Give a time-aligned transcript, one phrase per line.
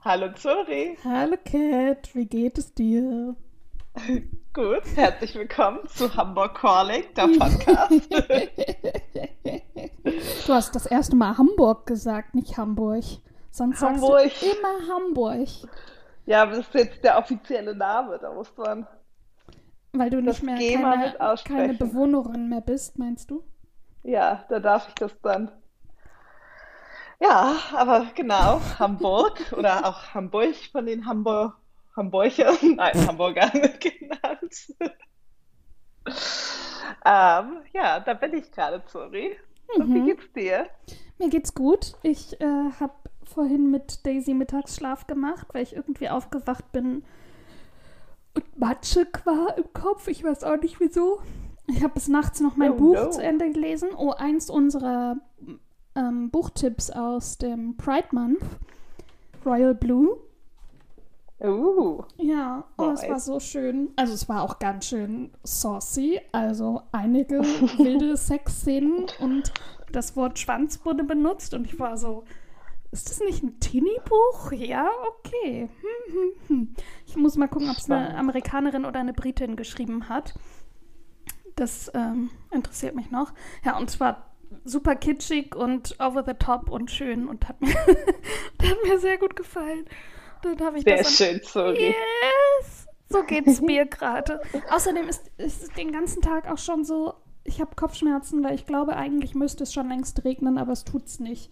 [0.00, 0.98] Hallo Zuri.
[1.04, 3.36] Hallo Cat, wie geht es dir?
[4.52, 8.10] Gut, herzlich willkommen zu Hamburg Calling, der Podcast.
[10.46, 13.04] du hast das erste Mal Hamburg gesagt, nicht Hamburg.
[13.52, 14.22] Sonst Hamburg.
[14.22, 15.48] sagst du immer Hamburg.
[16.26, 18.88] Ja, aber das ist jetzt der offizielle Name, da muss man.
[19.92, 23.42] Weil du nicht mehr keine, keine Bewohnerin mehr bist, meinst du?
[24.04, 25.50] Ja, da darf ich das dann.
[27.20, 31.56] Ja, aber genau, Hamburg oder auch Hamburg von den Hamburg
[31.96, 34.72] Hamburgern, nein, Hamburgern genannt.
[37.04, 39.36] ähm, ja, da bin ich gerade, Zuri.
[39.76, 40.02] Und wie Mhm.
[40.02, 40.66] geht's dir?
[41.18, 41.94] Mir geht's gut.
[42.02, 42.92] Ich äh, habe
[43.24, 47.04] vorhin mit Daisy Mittagsschlaf gemacht, weil ich irgendwie aufgewacht bin
[48.34, 50.08] und matschig war im Kopf.
[50.08, 51.20] Ich weiß auch nicht wieso.
[51.66, 53.10] Ich habe bis nachts noch mein Oh, Buch no.
[53.10, 53.90] zu Ende gelesen.
[53.96, 55.16] Oh, eins unserer
[55.94, 58.42] ähm, Buchtipps aus dem Pride Month.
[59.44, 60.16] Royal Blue.
[61.44, 63.10] Uh, Ja, oh, es Nice.
[63.10, 63.90] war so schön.
[63.96, 66.20] Also es war auch ganz schön saucy.
[66.30, 67.40] Also einige
[67.78, 69.52] wilde Sexszenen und
[69.90, 72.22] das Wort Schwanz wurde benutzt und ich war so,
[72.92, 74.52] ist das nicht ein Teenie-Buch?
[74.52, 75.68] Ja, okay.
[75.80, 76.74] Hm, hm, hm.
[77.06, 78.14] Ich muss mal gucken, ob es eine.
[78.16, 80.34] Amerikanerin oder eine Britin geschrieben hat.
[81.56, 83.32] Das ähm, interessiert mich noch.
[83.64, 84.34] Ja, und zwar
[84.64, 87.74] super kitschig und over the top und schön und hat mir,
[88.62, 89.86] hat mir sehr gut gefallen.
[90.42, 91.94] Dann habe ich sehr das schön, Zuri.
[91.94, 92.86] Yes!
[93.08, 94.40] So geht's mir gerade.
[94.70, 98.66] Außerdem ist, ist es den ganzen Tag auch schon so, ich habe Kopfschmerzen, weil ich
[98.66, 101.50] glaube, eigentlich müsste es schon längst regnen, aber es tut's nicht.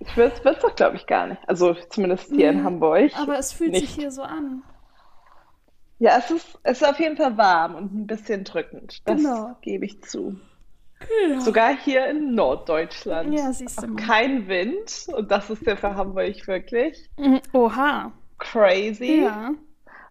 [0.00, 1.40] Ich will es doch, glaube ich, gar nicht.
[1.48, 3.10] Also zumindest hier in Nee, Hamburg.
[3.16, 3.86] Aber es fühlt nicht.
[3.86, 4.62] sich hier so an.
[5.98, 9.02] Ja, es ist, es ist auf jeden Fall warm und ein bisschen drückend.
[9.08, 9.56] Das Genau.
[9.62, 10.38] gebe ich zu.
[11.28, 11.40] Ja.
[11.40, 13.32] Sogar hier in Norddeutschland.
[13.36, 14.02] Ja, siehst du mal.
[14.04, 15.06] kein Wind.
[15.16, 17.40] Und das ist ja für Hamburg wirklich Mhm.
[17.52, 18.12] Oha.
[18.38, 19.22] crazy.
[19.22, 19.50] Ja.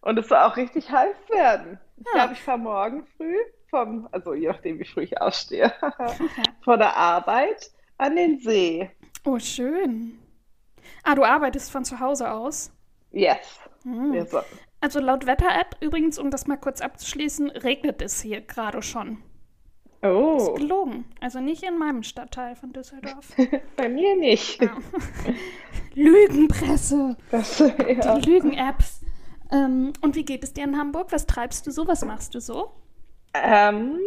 [0.01, 1.79] Und es soll auch richtig heiß werden.
[1.97, 2.11] Ich Ja.
[2.13, 3.35] glaube, ich fahre morgen früh
[3.69, 5.73] vom, also je nachdem, wie früh ich ausstehe,
[6.63, 8.89] von der Arbeit an den See.
[9.27, 10.17] Oh, schön.
[11.03, 12.71] Ah, du arbeitest von zu Hause aus?
[13.11, 13.59] Yes.
[13.83, 14.25] Hm.
[14.25, 14.39] So.
[14.79, 19.21] Also laut Wetter-App übrigens, um das mal kurz abzuschließen, regnet es hier gerade schon.
[20.01, 21.03] Oh, Ist gelogen.
[21.19, 23.35] Also nicht in meinem Stadtteil von Düsseldorf.
[23.75, 24.61] bei mir nicht.
[24.61, 24.77] Ja.
[25.93, 27.17] Lügenpresse.
[27.29, 28.19] Das, ja.
[28.19, 29.01] Die Lügen-Apps.
[29.51, 31.11] Ähm, und wie geht es dir in Hamburg?
[31.11, 31.85] Was treibst du so?
[31.85, 32.71] Was machst du so?
[33.33, 33.99] Ähm,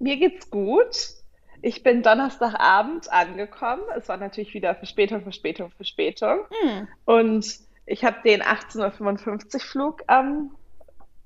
[0.00, 1.23] mir geht's gut.
[1.66, 3.80] Ich bin Donnerstagabend angekommen.
[3.96, 6.40] Es war natürlich wieder Verspätung, Verspätung, Verspätung.
[6.60, 6.88] Hm.
[7.06, 7.46] Und
[7.86, 10.50] ich habe den 18.55 Uhr Flug am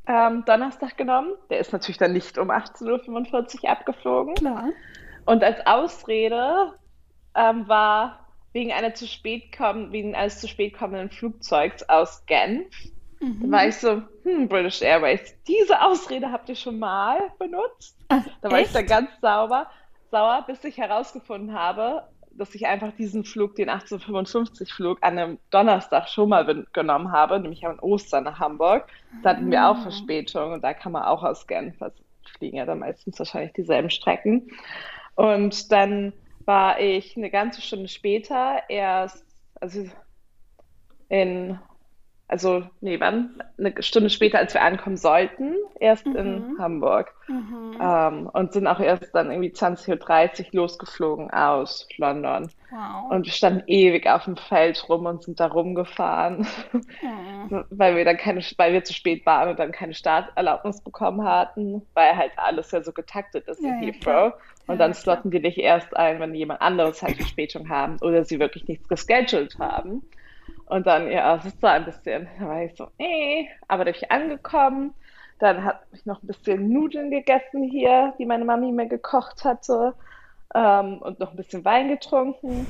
[0.07, 1.33] ähm, Donnerstag genommen.
[1.51, 4.35] Der ist natürlich dann nicht um 18.45 Uhr abgeflogen.
[4.37, 4.69] Klar.
[5.27, 6.73] Und als Ausrede
[7.35, 12.73] ähm, war wegen einer zu spät kommen, wegen eines zu spät kommenden Flugzeugs aus Genf.
[13.21, 13.51] Da Mhm.
[13.51, 17.99] war ich so, hm, British Airways, diese Ausrede habt ihr schon mal benutzt?
[18.09, 18.77] Ach, Da war ich echt?
[18.77, 19.69] dann ganz sauber,
[20.11, 26.09] sauer, bis ich herausgefunden habe, dass ich einfach diesen Flug, den 1855-Flug, an einem Donnerstag
[26.09, 28.87] schon mal genommen habe, nämlich an Ostern nach Hamburg.
[29.23, 29.83] Da hatten wir auch Ah.
[29.83, 31.77] Verspätung und da kann man auch aus Genf,
[32.39, 34.51] fliegen ja dann meistens wahrscheinlich dieselben Strecken.
[35.15, 36.13] Und dann
[36.45, 39.25] war ich eine ganze Stunde später erst,
[39.61, 39.85] also
[41.09, 41.59] in,
[42.29, 43.43] also, nee, wann?
[43.59, 46.59] Eine Stunde später, als wir ankommen sollten, erst in Mhm.
[46.59, 47.13] Hamburg.
[47.29, 47.79] Mhm.
[47.81, 52.51] Ähm, und sind auch erst dann irgendwie 20.30 Uhr losgeflogen aus London.
[52.71, 53.11] Wow.
[53.11, 56.47] Und wir standen ewig auf dem Feld rum und sind da rumgefahren,
[57.03, 57.51] Mhm.
[57.71, 61.87] weil wir dann keine, weil wir zu spät waren und dann keine Starterlaubnis bekommen hatten,
[61.95, 64.35] weil halt alles ja so getaktet ist Ja, in ja, Heathrow.
[64.35, 64.35] klar.
[64.67, 67.97] Und Ja, dann ja, slotten die dich erst ein, wenn jemand anderes halt Verspätung haben
[68.03, 70.03] oder sie wirklich nichts gescheduled haben.
[70.69, 73.93] Und dann, ja, es ist so ein bisschen, da war ich so, eh, aber da
[73.93, 74.95] bin ich angekommen.
[75.39, 79.95] Dann habe ich noch ein bisschen Nudeln gegessen hier, die meine Mami mir gekocht hatte,
[80.55, 82.67] ähm, und noch ein bisschen Wein getrunken.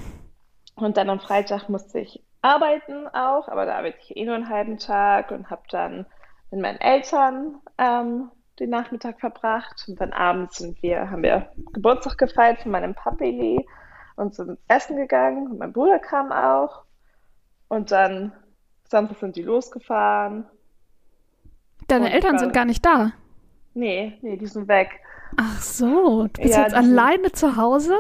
[0.77, 4.49] Und dann am Freitag musste ich arbeiten auch, aber da arbeite ich eh nur einen
[4.49, 6.07] halben Tag und habe dann
[6.51, 8.31] mit meinen Eltern ähm,
[8.61, 9.87] den Nachmittag verbracht.
[9.89, 13.67] Und dann abends sind wir, haben wir Geburtstag gefeiert von meinem Papili
[14.17, 15.51] und sind essen gegangen.
[15.51, 16.85] Und mein Bruder kam auch.
[17.69, 18.33] Und dann
[18.89, 20.47] Samstag sind die losgefahren.
[21.87, 23.13] Deine Und Eltern sind gar nicht da.
[23.75, 24.91] Nee, nee, die sind weg.
[25.37, 27.97] Ach so, du bist Ja, jetzt sind- alleine zu Hause?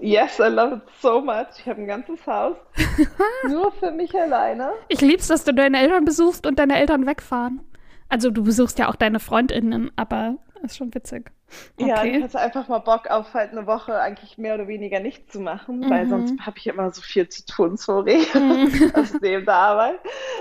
[0.00, 1.46] Yes, I love it so much.
[1.58, 2.56] Ich habe ein ganzes Haus
[3.48, 4.72] nur für mich alleine.
[4.88, 7.60] Ich lieb's, dass du deine Eltern besuchst und deine Eltern wegfahren.
[8.08, 11.30] Also du besuchst ja auch deine Freundinnen, aber ist schon witzig.
[11.76, 12.20] Ja, ich Okay.
[12.20, 15.90] hatte einfach mal Bock auf halt eine Woche eigentlich mehr oder weniger nichts zu machen,
[15.90, 16.44] weil sonst Mhm.
[16.46, 18.92] habe ich immer so viel zu tun, sorry, Mhm.
[18.92, 20.00] aus neben der Arbeit.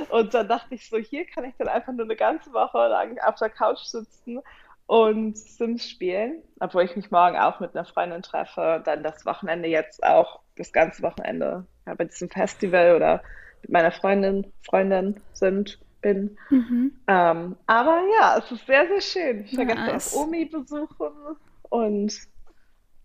[0.10, 3.18] Und dann dachte ich so, hier kann ich dann einfach nur eine ganze Woche lang
[3.20, 4.42] auf der Couch sitzen
[4.86, 9.26] und Sims spielen, obwohl ich mich morgen auch mit einer Freundin treffe und dann das
[9.26, 13.24] Wochenende jetzt auch, das ganze Wochenende ja, bei diesem Festival oder
[13.64, 16.38] mit meiner Freundin, Freundin sind, bin.
[16.52, 16.94] Mhm.
[17.08, 19.46] Ähm, aber ja, es ist sehr, sehr schön.
[19.46, 20.14] Ich war gestern Nice.
[20.14, 21.12] auf Omi besuchen
[21.70, 22.14] und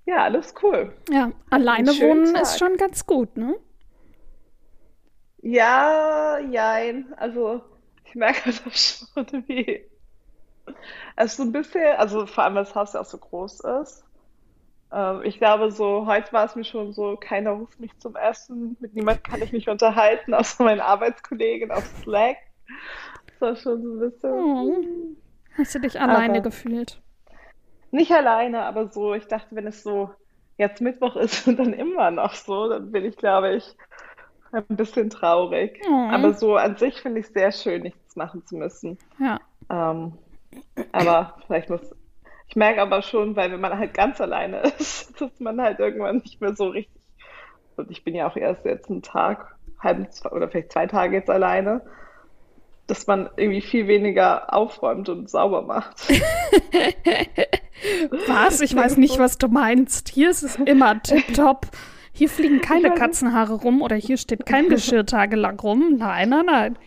[0.05, 0.93] ja, alles cool.
[1.11, 2.43] Ja, alleine wohnen Tag.
[2.43, 3.57] ist schon ganz gut, ne?
[5.41, 7.15] Ja, jein.
[7.17, 7.63] Also
[8.05, 9.85] ich merke das schon, wie
[11.17, 14.05] es so ein bisschen, also vor allem, weil das Haus ja auch so groß ist.
[14.93, 18.77] Ähm, ich glaube, so heute war es mir schon so, keiner ruft mich zum Essen,
[18.81, 22.37] mit niemandem kann ich mich unterhalten, außer meinen Arbeitskollegen auf Slack.
[23.27, 24.33] Das war schon so ein bisschen.
[24.33, 24.83] Oh.
[25.57, 27.01] Hast du dich alleine Aber- gefühlt?
[27.91, 30.11] Nicht alleine, aber so, ich dachte, wenn es so
[30.59, 33.77] jetzt Mittwoch ist und dann immer noch so, dann bin ich, glaube ich,
[34.53, 35.81] ein bisschen traurig.
[35.89, 36.11] Mhm.
[36.11, 38.99] Aber so an sich finde ich es sehr schön, nichts machen zu müssen.
[39.19, 39.39] Ja.
[39.71, 40.13] Ähm,
[40.93, 41.95] aber vielleicht muss,
[42.47, 46.17] ich merke aber schon, weil wenn man halt ganz alleine ist, dass man halt irgendwann
[46.19, 47.01] nicht mehr so richtig,
[47.77, 51.17] und ich bin ja auch erst jetzt einen Tag, halb zwei, oder vielleicht zwei Tage
[51.17, 51.83] jetzt alleine,
[52.89, 56.09] dass man irgendwie viel weniger aufräumt und sauber macht.
[58.27, 58.61] Was?
[58.61, 60.09] Ich weiß nicht, was du meinst.
[60.09, 61.69] Hier ist es immer tipptopp.
[62.13, 65.97] Hier fliegen keine Katzenhaare rum oder hier steht kein Geschirr tagelang rum.
[65.97, 66.79] Nein, nein, nein.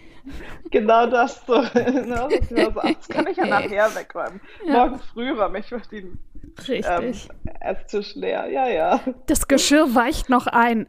[0.72, 1.64] Genau das so.
[1.74, 4.42] Genau, das, kann ich ja nachher wegräumen.
[4.66, 4.74] Ja.
[4.74, 6.20] Morgen früh räume ich den
[6.68, 7.14] ähm.
[7.62, 8.50] Esstisch leer.
[8.50, 10.88] Ja, ja, Das Geschirr weicht noch ein.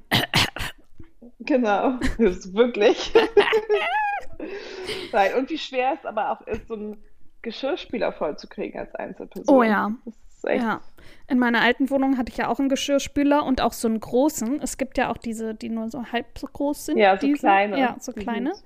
[1.47, 1.99] Genau.
[2.19, 3.13] Das ist wirklich.
[5.13, 7.03] Nein, und wie schwer es aber auch ist, so einen
[7.43, 9.55] Geschirrspüler vollzukriegen als Einzelperson.
[9.55, 9.93] Oh ja.
[10.05, 10.63] Das ist echt.
[10.63, 10.81] Ja.
[11.29, 14.61] In meiner alten Wohnung hatte ich ja auch einen Geschirrspüler und auch so einen großen.
[14.61, 16.99] Es gibt ja auch diese, die nur so halb so groß sind.
[16.99, 17.41] Ja, so diese.
[17.41, 17.79] kleine.
[17.79, 18.55] Ja, so kleine.
[18.55, 18.65] sind-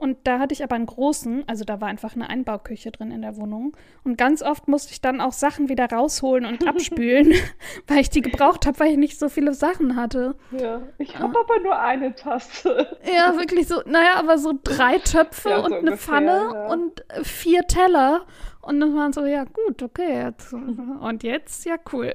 [0.00, 3.20] Und da hatte ich aber einen großen, also da war einfach eine Einbauküche drin in
[3.20, 3.76] der Wohnung.
[4.02, 7.34] Und ganz oft musste ich dann auch Sachen wieder rausholen und abspülen,
[7.86, 10.36] weil ich die gebraucht habe, weil ich nicht so viele Sachen hatte.
[10.58, 10.80] Ja.
[10.96, 12.96] Ich habe aber nur eine Tasse.
[13.14, 16.66] Ja, wirklich so, naja, aber so drei Töpfe Ja, so und eine ungefähr, Pfanne ja.
[16.68, 18.22] und äh, vier Teller.
[18.62, 20.24] Und dann waren so, ja gut, okay.
[20.24, 20.54] Jetzt,
[21.00, 22.14] und jetzt, ja cool.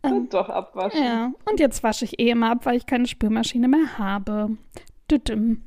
[0.00, 1.04] Und doch abwaschen.
[1.04, 4.56] Ja, und jetzt wasche ich eh immer ab, weil ich keine Spülmaschine mehr habe.
[5.10, 5.62] Düdüm.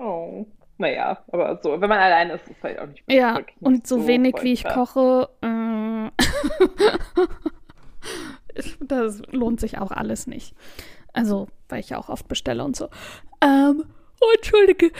[0.00, 0.46] Oh.
[0.78, 3.86] Naja, aber so, wenn man alleine ist, ist es vielleicht auch nicht Ja, nicht und
[3.86, 6.10] so wenig wie ich koche, äh,
[8.80, 10.54] das lohnt sich auch alles nicht.
[11.12, 12.88] Also, weil ich ja auch oft bestelle und so.
[13.42, 13.84] Ähm,
[14.20, 14.90] oh, entschuldige,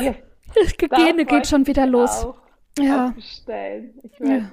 [0.00, 0.14] Ja,
[0.54, 2.24] das Gegene geht schon wieder los.
[2.24, 2.36] Auch
[2.78, 3.12] Ja.
[3.14, 3.98] bestellen.
[4.04, 4.26] Ich Ja.
[4.26, 4.52] werde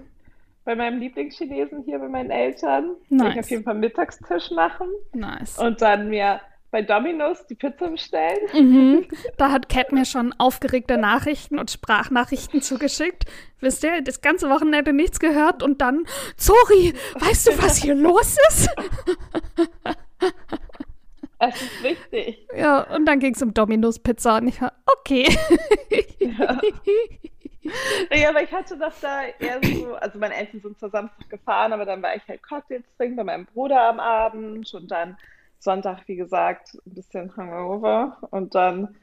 [0.65, 3.33] bei meinem Lieblingschinesen hier bei meinen Eltern Nice.
[3.33, 5.57] ich auf jeden Fall Mittagstisch machen Nice.
[5.57, 8.39] und dann mir bei Domino's die Pizza bestellen.
[8.54, 9.07] Mhm.
[9.38, 13.25] Da hat Cat mir schon aufgeregte Nachrichten und Sprachnachrichten zugeschickt.
[13.60, 16.04] Wisst ihr, das ganze Wochenende nichts gehört und dann,
[16.38, 18.69] sorry, weißt du, was hier los ist?
[21.42, 22.45] Es ist wichtig.
[22.54, 25.25] Ja, und dann ging es um Domino's Pizza und ich war, okay.
[26.19, 26.60] Ja.
[28.12, 31.71] Ja, aber ich hatte das da eher so, also meine Eltern sind zwar Samstag gefahren,
[31.71, 35.18] aber dann war ich halt Cocktails trinken bei meinem Bruder am Abend und dann
[35.59, 38.95] Sonntag, wie gesagt, ein bisschen Hangover und dann,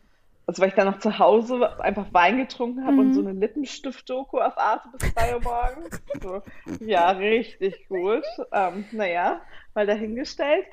[0.47, 4.39] also weil ich dann noch zu Hause einfach Wein getrunken habe und so eine Lippenstift-Doku
[4.39, 6.03] auf Arte bis 2 Uhr morgens.
[6.23, 6.43] So,
[6.85, 8.25] ja, richtig gut.
[8.53, 9.41] Ähm, naja,
[9.75, 10.67] mal dahingestellt.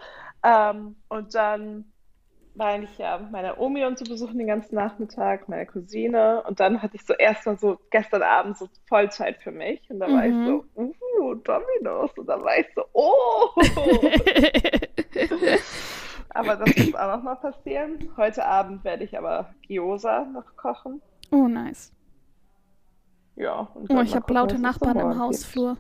[0.44, 1.86] Ähm, und dann
[2.56, 6.44] war ich ja meine Omi und zu besuchen den ganzen Nachmittag, meine Cousine.
[6.48, 9.82] Und dann hatte ich so erstmal so gestern Abend so Vollzeit für mich.
[9.90, 12.12] Und da war ich so, uh, Dominos.
[12.18, 13.50] Und dann war ich so, oh.
[16.30, 18.10] aber das muss auch noch mal passieren.
[18.18, 21.02] Heute Abend werde ich aber Gyoza noch kochen.
[21.32, 21.92] oh, nice.
[23.36, 23.68] Ja.
[23.90, 25.78] Oh, ich habe laute Nachbarn im Hausflur.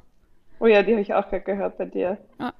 [0.59, 2.17] Oh ja, die habe ich auch gerade gehört bei dir.
[2.39, 2.53] Ja.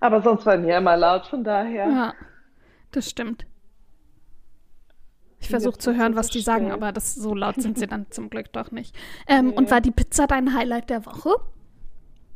[0.00, 1.88] Aber sonst waren die ja immer laut, von daher.
[1.88, 2.14] Ja,
[2.90, 3.46] das stimmt.
[5.38, 8.30] Ich versuche zu hören, was die sagen, aber das, so laut sind sie dann zum
[8.30, 8.96] Glück doch nicht.
[9.28, 9.54] Ähm, Nee.
[9.54, 11.36] Und war die Pizza dein Highlight der Woche?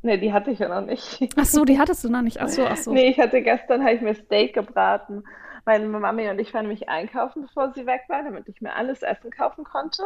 [0.02, 1.28] Nee, die hatte ich ja noch nicht.
[1.36, 2.40] Ach so, die hattest du noch nicht.
[2.40, 2.92] Ach so, ach so.
[2.92, 5.24] Nee, ich hatte gestern, habe ich mir Steak gebraten.
[5.66, 9.02] Meine Mami und ich waren nämlich einkaufen, bevor sie weg war, damit ich mir alles
[9.02, 10.02] Essen kaufen konnte.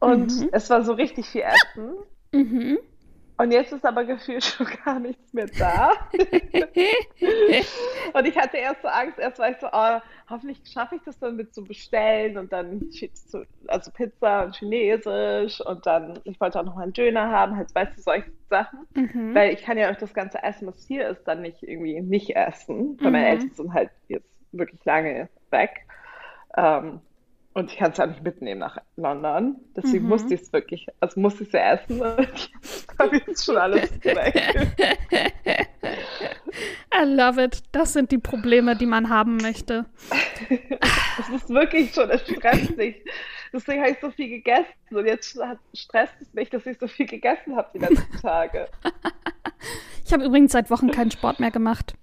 [0.00, 0.48] Und Mhm.
[0.52, 1.94] es war so richtig viel Essen.
[2.32, 2.78] Mhm.
[3.42, 5.90] Und jetzt ist aber gefühlt schon gar nichts mehr da.
[8.12, 9.98] und ich hatte erst so Angst, erst war ich so, oh,
[10.30, 12.88] hoffentlich schaffe ich das dann mit zu bestellen und dann
[13.66, 17.74] also Pizza und Chinesisch und dann, ich wollte auch noch mal einen Döner haben, halt,
[17.74, 18.86] weißt du, solche Sachen.
[18.94, 19.34] Mhm.
[19.34, 22.36] Weil ich kann ja auch das ganze Essen, was hier ist, dann nicht irgendwie nicht
[22.36, 23.12] essen, weil mhm.
[23.12, 25.84] meine Eltern sind halt jetzt wirklich lange weg.
[26.56, 27.00] Ähm,
[27.54, 29.56] und ich kann es ja nicht mitnehmen nach London.
[29.76, 30.10] Deswegen mhm.
[30.10, 32.02] musste ich es wirklich, also musste ich es ja essen.
[32.92, 34.34] Ich habe jetzt schon alles weg.
[36.94, 37.62] I love it.
[37.72, 39.86] Das sind die Probleme, die man haben möchte.
[41.16, 43.02] Das ist wirklich schon, es stresst mich.
[43.52, 44.66] Deswegen habe ich so viel gegessen.
[44.90, 45.38] Und jetzt
[45.74, 48.68] stresst es mich, dass ich so viel gegessen habe die letzten Tage.
[50.04, 51.94] Ich habe übrigens seit Wochen keinen Sport mehr gemacht.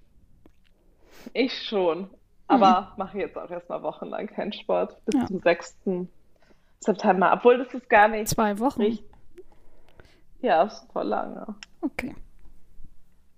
[1.32, 2.10] Ich schon.
[2.50, 2.86] Aber mhm.
[2.96, 5.26] mache jetzt auch erstmal wochenlang keinen Sport bis ja.
[5.26, 5.76] zum 6.
[6.80, 7.32] September.
[7.32, 8.28] Obwohl das ist gar nicht.
[8.28, 8.82] Zwei Wochen.
[8.82, 9.06] Richtig.
[10.42, 11.54] Ja, ist voll lange.
[11.80, 12.14] Okay.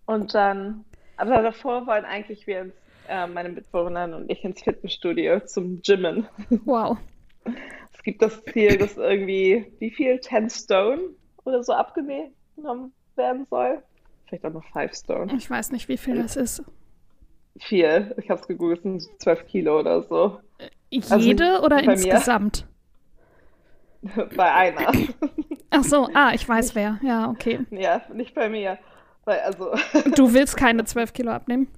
[0.06, 0.84] Und dann,
[1.16, 2.74] aber davor wollen eigentlich wir ins,
[3.08, 6.26] äh, meine Mitbewohnerin und ich ins Fitnessstudio zum Gymmen.
[6.64, 6.96] Wow.
[7.92, 10.20] Es gibt das Ziel, dass irgendwie, wie viel?
[10.20, 11.00] 10 Stone
[11.44, 13.82] oder so abgenommen werden soll.
[14.26, 15.34] Vielleicht auch noch 5 Stone.
[15.36, 16.64] Ich weiß nicht, wie viel das ist
[17.58, 18.14] viel.
[18.18, 20.40] Ich habe es gegoogelt, sind 12 Kilo oder so.
[20.90, 22.66] Jede also, oder insgesamt?
[24.36, 24.92] bei einer.
[25.70, 26.98] Ach so, ah, ich weiß wer.
[27.02, 27.60] Ja, okay.
[27.70, 28.78] Ja, nicht bei mir.
[29.24, 29.72] Weil, also
[30.14, 31.68] du willst keine 12 Kilo abnehmen?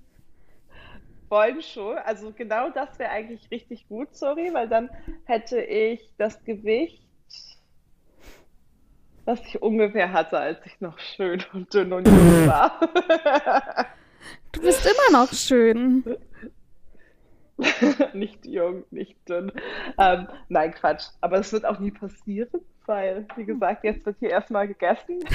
[1.28, 1.98] Wollen schon.
[1.98, 4.90] Also genau das wäre eigentlich richtig gut, sorry, weil dann
[5.24, 7.02] hätte ich das Gewicht,
[9.24, 12.80] was ich ungefähr hatte, als ich noch schön und dünn und jung war.
[14.52, 16.04] Du bist immer noch schön.
[18.14, 19.52] nicht jung, nicht dünn.
[19.98, 21.04] Ähm, nein, Quatsch.
[21.20, 25.20] Aber es wird auch nie passieren, weil, wie gesagt, jetzt wird hier erstmal gegessen.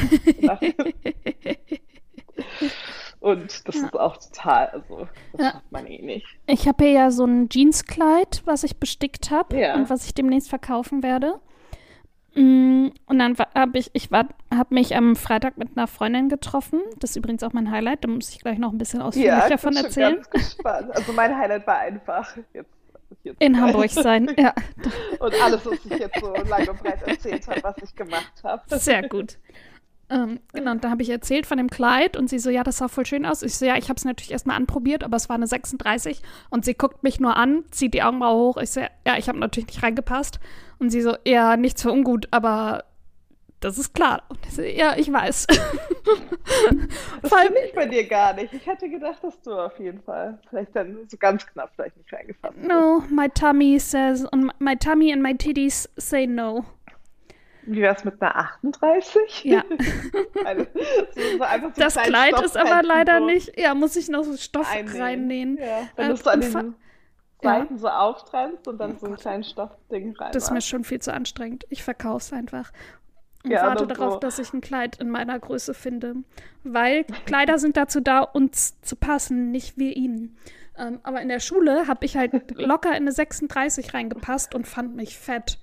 [3.19, 3.85] Und das ja.
[3.85, 5.53] ist auch total, also das ja.
[5.53, 6.25] macht man eh nicht.
[6.47, 9.75] Ich habe hier ja so ein Jeanskleid, was ich bestickt habe ja.
[9.75, 11.41] und was ich demnächst verkaufen werde.
[12.35, 16.81] Mm, und dann habe ich, ich habe mich am Freitag mit einer Freundin getroffen.
[16.99, 18.03] Das ist übrigens auch mein Highlight.
[18.03, 20.15] Da muss ich gleich noch ein bisschen ausführlicher ja, davon erzählen.
[20.15, 20.95] Ganz gespannt.
[20.95, 22.69] Also mein Highlight war einfach jetzt,
[23.23, 24.29] jetzt in Hamburg sein.
[24.37, 24.53] Ja.
[25.19, 28.63] Und alles, was ich jetzt so lang und breit erzählt habe, was ich gemacht habe.
[28.77, 29.37] Sehr gut.
[30.11, 32.77] Ähm, genau, und da habe ich erzählt von dem Kleid und sie so, ja, das
[32.77, 33.43] sah voll schön aus.
[33.43, 36.65] Ich so, ja, ich habe es natürlich erstmal anprobiert, aber es war eine 36 und
[36.65, 38.57] sie guckt mich nur an, zieht die Augenbraue hoch.
[38.57, 40.39] Ich so, ja, ich habe natürlich nicht reingepasst.
[40.79, 42.85] Und sie so, ja, nichts für ungut, aber
[43.59, 44.23] das ist klar.
[44.29, 45.47] Und ich so, ja, ich weiß.
[47.21, 48.53] das finde ich bei dir gar nicht.
[48.53, 52.11] Ich hätte gedacht, dass du auf jeden Fall vielleicht dann so ganz knapp vielleicht nicht
[52.13, 54.25] reingepasst No, my tummy says,
[54.59, 56.65] my tummy and my titties say no.
[57.63, 59.43] Wie wäre es mit einer 38?
[59.43, 59.63] Ja.
[60.45, 60.65] also,
[61.13, 63.59] so das Kleid ist aber leider so nicht.
[63.59, 65.01] Ja, muss ich noch so Stoff Einnehmen.
[65.01, 65.57] reinnähen.
[65.57, 65.87] Ja.
[65.95, 66.75] Wenn äh, du es an den
[67.41, 67.79] Seiten ja.
[67.79, 70.31] so auftrennst und dann oh so ein kleines Stoffding rein.
[70.33, 71.65] Das ist mir schon viel zu anstrengend.
[71.69, 72.71] Ich verkaufe es einfach.
[73.43, 74.19] Und ja, warte darauf, so.
[74.19, 76.15] dass ich ein Kleid in meiner Größe finde.
[76.63, 80.37] Weil Kleider sind dazu da, uns zu passen, nicht wir ihnen.
[80.77, 84.95] Ähm, aber in der Schule habe ich halt locker in eine 36 reingepasst und fand
[84.95, 85.59] mich fett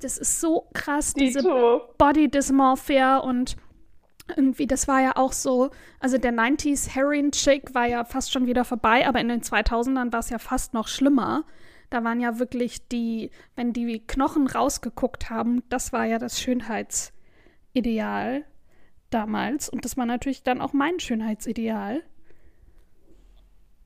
[0.00, 1.42] das ist so krass, diese
[1.98, 3.56] Body Dysmorphia und
[4.36, 8.46] irgendwie, das war ja auch so, also der 90s Heroin Chick war ja fast schon
[8.46, 11.44] wieder vorbei, aber in den 2000ern war es ja fast noch schlimmer.
[11.90, 18.44] Da waren ja wirklich die, wenn die Knochen rausgeguckt haben, das war ja das Schönheitsideal
[19.10, 19.68] damals.
[19.68, 22.02] Und das war natürlich dann auch mein Schönheitsideal.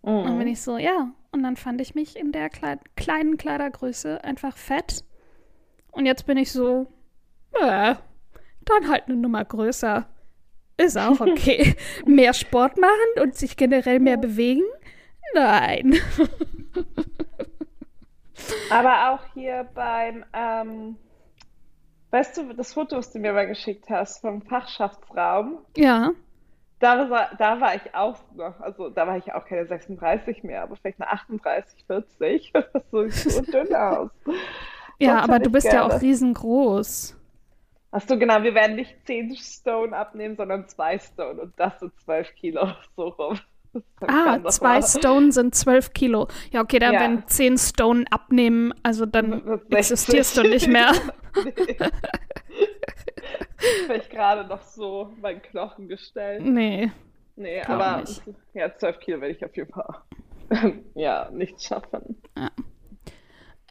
[0.02, 0.10] Mhm.
[0.10, 4.22] Und wenn ich so, ja, und dann fand ich mich in der Kleid kleinen Kleidergröße
[4.22, 5.04] einfach fett
[5.94, 6.86] und jetzt bin ich so,
[7.52, 7.94] äh,
[8.64, 10.06] dann halt eine Nummer größer.
[10.76, 11.76] Ist auch okay.
[12.06, 14.64] mehr Sport machen und sich generell mehr bewegen?
[15.34, 15.96] Nein.
[18.70, 20.96] Aber auch hier beim, ähm,
[22.10, 25.58] weißt du, das Foto, was du mir mal geschickt hast vom Fachschaftsraum?
[25.76, 26.12] Ja.
[26.80, 30.64] Da war, da war ich auch noch, also da war ich auch keine 36 mehr,
[30.64, 32.52] aber vielleicht eine 38, 40.
[32.72, 34.10] Das so, so dünn aus.
[34.98, 35.88] Ja, aber du bist gerne.
[35.88, 37.16] ja auch riesengroß.
[37.96, 41.92] Ach so, genau, wir werden nicht 10 Stone abnehmen, sondern 2 Stone und das sind
[42.00, 43.38] 12 Kilo, so rum.
[44.00, 46.26] Ah, 2 Stone sind 12 Kilo.
[46.50, 47.00] Ja, okay, dann ja.
[47.02, 50.90] wenn 10 Stone abnehmen, also dann existierst du nicht mehr.
[51.44, 51.76] nee.
[53.86, 56.44] Vielleicht gerade noch so mein Knochen gestellt.
[56.44, 56.90] Nee.
[57.36, 58.22] Nee, aber nicht.
[58.54, 60.02] ja, 12 Kilo werde ich auf jeden Fall
[60.96, 62.20] ja, nicht schaffen.
[62.36, 62.50] Ja.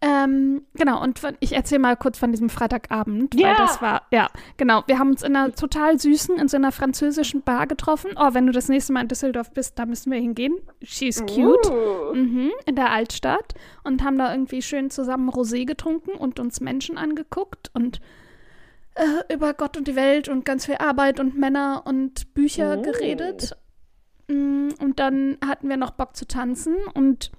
[0.06, 3.56] Ähm, genau, und ich erzähle mal kurz von diesem Freitagabend, weil Ja.
[3.56, 4.84] das war, ja, genau.
[4.86, 8.12] Wir haben uns in einer total süßen, in so einer französischen Bar getroffen.
[8.18, 10.56] Oh, wenn du das nächste Mal in Düsseldorf bist, da müssen wir hingehen.
[10.82, 11.70] She's cute.
[11.72, 12.14] Uh.
[12.16, 13.54] Mhm, in der Altstadt
[13.86, 18.02] und haben da irgendwie schön zusammen Rosé getrunken und uns Menschen angeguckt und
[18.96, 22.82] äh, über Gott und die Welt und ganz viel Arbeit und Männer und Bücher Oh.
[22.82, 23.56] geredet.
[24.28, 27.32] Mm, Und dann hatten wir noch Bock zu tanzen und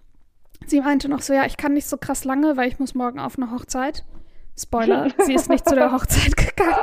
[0.66, 3.18] sie meinte noch so, ja, ich kann nicht so krass lange, weil ich muss morgen
[3.18, 4.04] auf eine Hochzeit.
[4.56, 6.76] Spoiler, sie ist nicht zu der Hochzeit gegangen.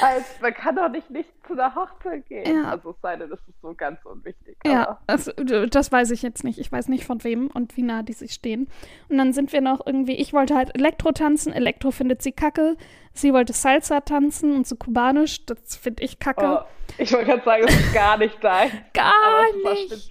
[0.00, 2.62] Als, man kann doch nicht nicht zu der Hochzeit gehen.
[2.62, 2.70] Ja.
[2.70, 4.56] Also es sei denn, das ist so ganz unwichtig.
[4.64, 5.30] Ja, aber- das,
[5.70, 6.58] das weiß ich jetzt nicht.
[6.58, 8.68] Ich weiß nicht von wem und wie nah die sich stehen.
[9.10, 12.78] Und dann sind wir noch irgendwie, ich wollte halt Elektro tanzen, Elektro findet sie kacke.
[13.12, 16.62] Sie wollte Salsa tanzen und so kubanisch, das finde ich kacke.
[16.64, 18.70] Oh, ich wollte gerade sagen, es ist gar nicht dein.
[18.94, 20.10] Gar nicht.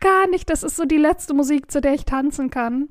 [0.00, 0.50] Gar nicht.
[0.50, 2.88] Das ist so die letzte Musik, zu der ich tanzen kann.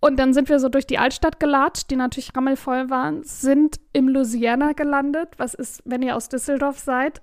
[0.00, 4.08] Und dann sind wir so durch die Altstadt gelatscht, die natürlich rammelvoll waren, sind im
[4.08, 5.30] Louisiana gelandet.
[5.38, 7.20] Was ist, wenn ihr aus Düsseldorf seid?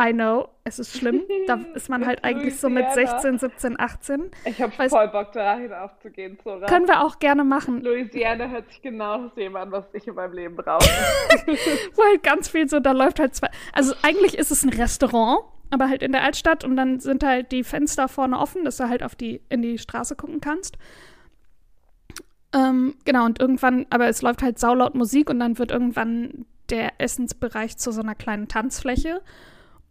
[0.00, 1.22] I know, es ist schlimm.
[1.46, 3.20] Da ist man halt eigentlich so mit Louisiana.
[3.20, 4.30] 16, 17, 18.
[4.46, 6.66] Ich habe voll Bock, da hinaufzugehen, Zora.
[6.66, 7.82] Können wir auch gerne machen.
[7.82, 10.84] Louisiana hört sich genau nach dem an, was ich in meinem Leben brauche.
[11.94, 13.48] Wo halt ganz viel so, da läuft halt zwei.
[13.74, 17.52] Also eigentlich ist es ein Restaurant, aber halt in der Altstadt und dann sind halt
[17.52, 20.76] die Fenster vorne offen, dass du halt auf die, in die Straße gucken kannst.
[22.52, 27.00] Ähm, genau, und irgendwann, aber es läuft halt saulaut Musik und dann wird irgendwann der
[27.00, 29.20] Essensbereich zu so einer kleinen Tanzfläche.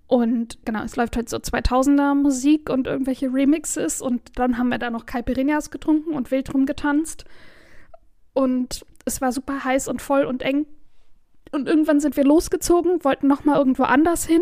[0.08, 4.80] Und genau, es läuft halt so 2000er Musik und irgendwelche Remixes und dann haben wir
[4.80, 7.26] da noch Caipirinhas getrunken und wild rumgetanzt.
[8.34, 10.66] Und es war super heiß und voll und eng.
[11.52, 14.42] Und irgendwann sind wir losgezogen, wollten noch mal irgendwo anders hin,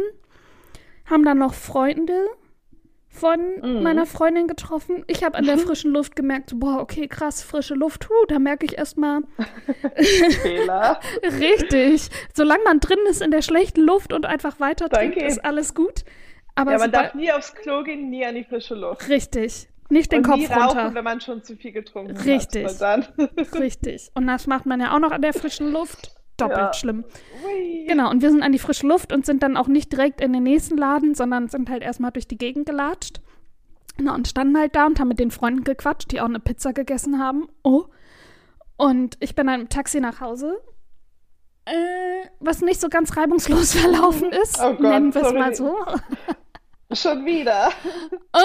[1.10, 2.28] haben dann noch Freunde
[3.10, 3.82] von Mhm.
[3.82, 5.04] meiner Freundin getroffen.
[5.08, 8.38] Ich habe an der frischen Luft gemerkt, so, boah, okay, krass, frische Luft, huh, da
[8.38, 9.22] merke ich erstmal
[10.42, 11.00] Fehler.
[11.24, 12.10] richtig.
[12.36, 15.28] Solange man drin ist in der schlechten Luft und einfach weiter trinkt, Danke.
[15.28, 16.04] ist alles gut.
[16.56, 19.08] Aber Ja, man darf nie aufs Klo gehen, nie an die frische Luft.
[19.10, 20.94] richtig, nicht den Und Kopf nie rauchen, runter.
[20.96, 22.66] wenn man schon zu viel getrunken Richtig.
[22.66, 22.82] hat.
[22.82, 23.06] Dann.
[23.60, 24.10] Richtig.
[24.16, 26.16] Und das macht man ja auch noch an der frischen Luft.
[26.38, 26.74] Doppelt Ja.
[26.74, 27.04] schlimm.
[27.46, 27.86] Ui.
[27.88, 30.34] Genau, und wir sind an die frische Luft und sind dann auch nicht direkt in
[30.34, 33.22] den nächsten Laden, sondern sind halt erstmal durch die Gegend gelatscht.
[34.00, 36.72] Na, und standen halt da und haben mit den Freunden gequatscht, die auch eine Pizza
[36.74, 37.48] gegessen haben.
[37.64, 37.86] Oh.
[38.78, 40.56] Und ich bin dann im Taxi nach Hause.
[41.66, 44.60] Äh, was nicht so ganz reibungslos verlaufen ist.
[44.62, 45.76] Oh Gott, nennen wir es mal so.
[46.94, 47.70] Schon wieder.
[48.34, 48.40] Äh,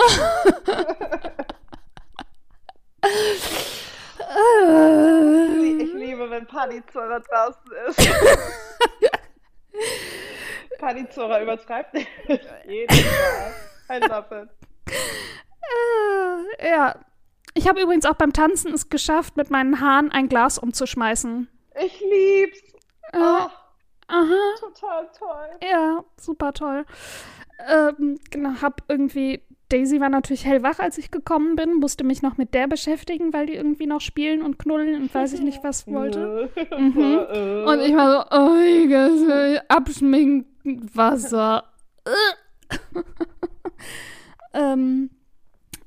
[4.34, 7.98] Ich liebe, wenn Panizora draußen ist.
[10.78, 11.94] Panizora übertreibt.
[12.66, 13.52] Jedes Mal.
[13.90, 14.48] I love it.
[16.58, 16.94] äh, ja.
[17.54, 21.48] Ich habe übrigens auch beim Tanzen es geschafft, mit meinen Haaren ein Glas umzuschmeißen.
[21.80, 22.60] Ich lieb's.
[23.12, 23.48] Äh, Oh,
[24.08, 24.54] aha.
[24.58, 25.50] total toll.
[25.62, 26.86] Ja, super toll.
[27.68, 29.42] Ähm, genau, hab irgendwie.
[29.72, 33.46] Daisy war natürlich hellwach, als ich gekommen bin, musste mich noch mit der beschäftigen, weil
[33.46, 36.50] die irgendwie noch spielen und knuddeln und weiß ich nicht was wollte.
[36.78, 37.00] Mhm.
[37.00, 41.64] Äh, Und ich war so, oh, kann abschminken, Wasser.
[44.52, 45.10] ähm,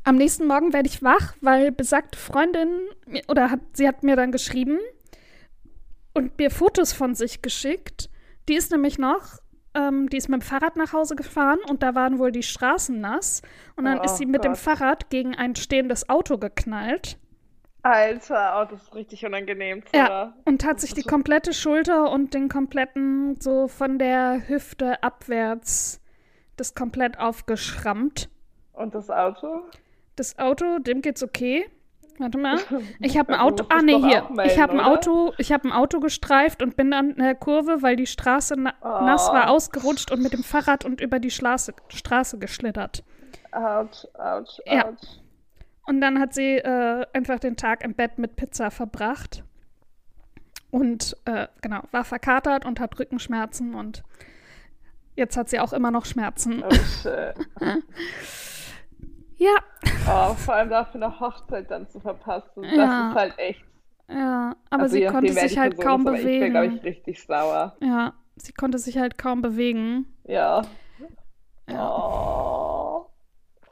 [0.04, 2.80] am nächsten Morgen werde ich wach, weil besagte Freundin,
[3.28, 4.80] oder hat, sie hat mir dann geschrieben
[6.14, 8.10] und mir Fotos von sich geschickt.
[8.48, 9.40] Die ist nämlich noch,
[9.76, 13.00] ähm, die ist mit dem Fahrrad nach Hause gefahren und da waren wohl die Straßen
[13.00, 13.42] nass.
[13.76, 14.62] Und dann Oh ist sie mit dem Gott.
[14.62, 17.18] Fahrrad gegen ein stehendes Auto geknallt.
[17.84, 22.50] Alter, oh, das ist richtig unangenehm, Ja, und hat sich die komplette Schulter und den
[22.50, 26.02] kompletten, so von der Hüfte abwärts,
[26.58, 28.30] das komplett aufgeschrammt.
[28.74, 29.62] Und das Auto?
[30.16, 31.70] Das Auto, dem geht's okay.
[32.18, 32.58] Warte mal.
[33.00, 33.66] Ich habe ein Auto.
[33.70, 34.24] Ah, nee, hier.
[34.30, 34.80] melden, ich habe ein?
[34.80, 38.74] Auto, ich habe ein Auto gestreift und bin an der Kurve, weil die Straße na
[38.82, 39.06] Oh.
[39.06, 43.04] nass war, ausgerutscht und mit dem Fahrrad und über die Straße, Straße geschlittert.
[43.52, 44.88] Autsch, Autsch, Ja.
[44.88, 45.08] Autsch.
[45.88, 49.44] Und dann hat sie äh, einfach den Tag im Bett mit Pizza verbracht.
[50.72, 54.04] Und äh, genau, war verkatert und hat Rückenschmerzen und
[55.16, 56.64] jetzt hat sie auch immer noch Schmerzen.
[56.64, 57.36] Oh shit.
[59.38, 59.56] Ja,
[60.08, 62.62] Oh, vor allem dafür eine Hochzeit dann zu verpassen.
[62.64, 63.10] Das Ja.
[63.10, 63.64] ist halt echt.
[64.10, 66.78] ja, aber also sie konnte sich halt Person kaum ist, aber Ich bin, glaube bewegen.
[66.78, 67.76] ich, richtig sauer.
[67.82, 70.06] Ja, sie konnte sich halt kaum bewegen.
[70.26, 70.62] Ja.
[71.70, 71.90] Ja.
[71.90, 73.06] Oh.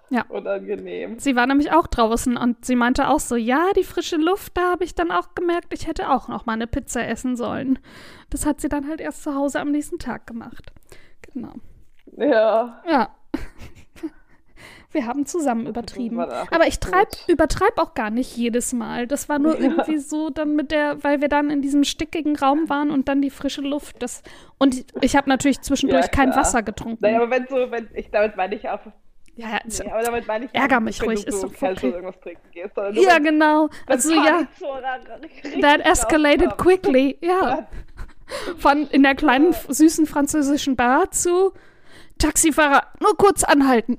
[0.10, 0.26] Ja.
[0.30, 1.18] Unangenehm.
[1.20, 4.72] Sie war nämlich auch draußen und sie meinte auch so, ja, die frische Luft, da
[4.72, 7.80] habe ich dann auch gemerkt, ich hätte auch noch mal eine Pizza essen sollen.
[8.30, 10.72] Das hat sie dann halt erst zu Hause am nächsten Tag gemacht.
[11.34, 11.54] Genau.
[12.18, 12.82] Ja.
[12.88, 13.10] Ja.
[14.94, 16.20] Wir haben zusammen übertrieben.
[16.20, 17.24] Aber ich treib, gut.
[17.28, 19.08] übertreib auch gar nicht jedes Mal.
[19.08, 19.70] Das war nur Ja.
[19.70, 23.22] irgendwie so dann mit der, weil wir dann in diesem stickigen Raum waren und dann
[23.22, 24.02] die frische Luft.
[24.02, 24.24] Das,
[24.58, 26.36] und ich habe natürlich zwischendurch Ja, kein.
[26.36, 27.00] Wasser getrunken.
[27.02, 28.80] Naja, aber wenn so, wenn ich damit meine ich auch,
[29.36, 31.76] ja, nee, aber damit meine ich Ärger mich ruhig, du ist so okay.
[31.82, 33.70] irgendwas trinken gehst, ja wenn- genau.
[33.88, 34.48] Also ja,
[35.22, 37.18] richtig that escalated quickly.
[37.22, 37.68] Ja.
[38.58, 41.52] Von in der kleinen, süßen französischen Bar zu
[42.20, 43.98] Taxifahrer, nur kurz anhalten.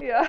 [0.00, 0.22] Ja,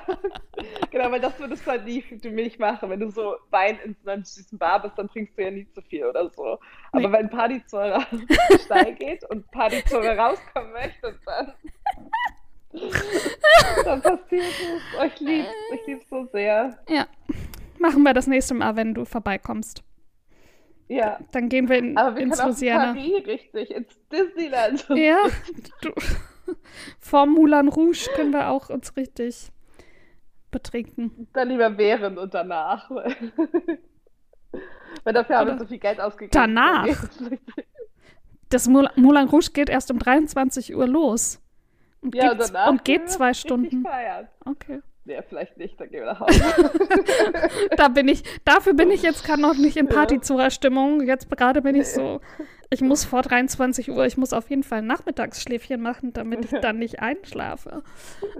[0.91, 2.89] genau, weil das würdest du halt nie für mich machen.
[2.89, 5.67] Wenn du so Wein in so einer süßen Bar bist, dann trinkst du ja nie
[5.71, 6.59] zu viel oder so.
[6.91, 7.11] Aber Nee.
[7.11, 8.05] wenn Partyzora
[8.65, 11.53] steil geht und Partyzora rauskommen möchte, dann,
[13.85, 15.13] dann passiert es.
[15.13, 16.77] Ich lieb's, ich lieb's so sehr.
[16.89, 17.07] Ja.
[17.79, 19.83] Machen wir das nächste Mal, wenn du vorbeikommst.
[20.89, 22.93] Ja, Dann gehen wir in, aber wir ins können Louisiana.
[22.93, 24.87] Paris richtig, ins Disneyland.
[24.95, 25.17] Ja,
[25.81, 25.91] du,
[26.99, 29.51] vor Moulin Rouge können wir auch uns richtig
[30.51, 31.27] betrinken.
[31.33, 32.89] Dann lieber während und danach.
[35.03, 36.31] Weil dafür haben wir so viel Geld ausgegeben.
[36.31, 36.87] danach.
[38.49, 41.41] Das Moul- Moulin Rouge geht erst um 23 Uhr los.
[42.01, 43.85] Und, Ja, geht, und danach und geht zwei Stunden.
[44.45, 44.81] Okay.
[45.07, 46.43] Nee, vielleicht nicht, dann gehen wir nach Hause.
[47.77, 49.93] Da bin ich, dafür bin ich jetzt gerade noch nicht in Ja.
[49.93, 51.07] Partyzora-Stimmung.
[51.07, 52.19] Jetzt gerade bin ich so,
[52.69, 56.51] ich muss vor 23 Uhr, ich muss auf jeden Fall ein Nachmittagsschläfchen machen, damit ich
[56.59, 57.83] dann nicht einschlafe.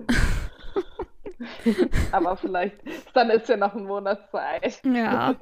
[2.12, 2.76] Aber vielleicht,
[3.14, 4.82] dann ist ja noch ein Monat Zeit.
[4.84, 5.36] Ja,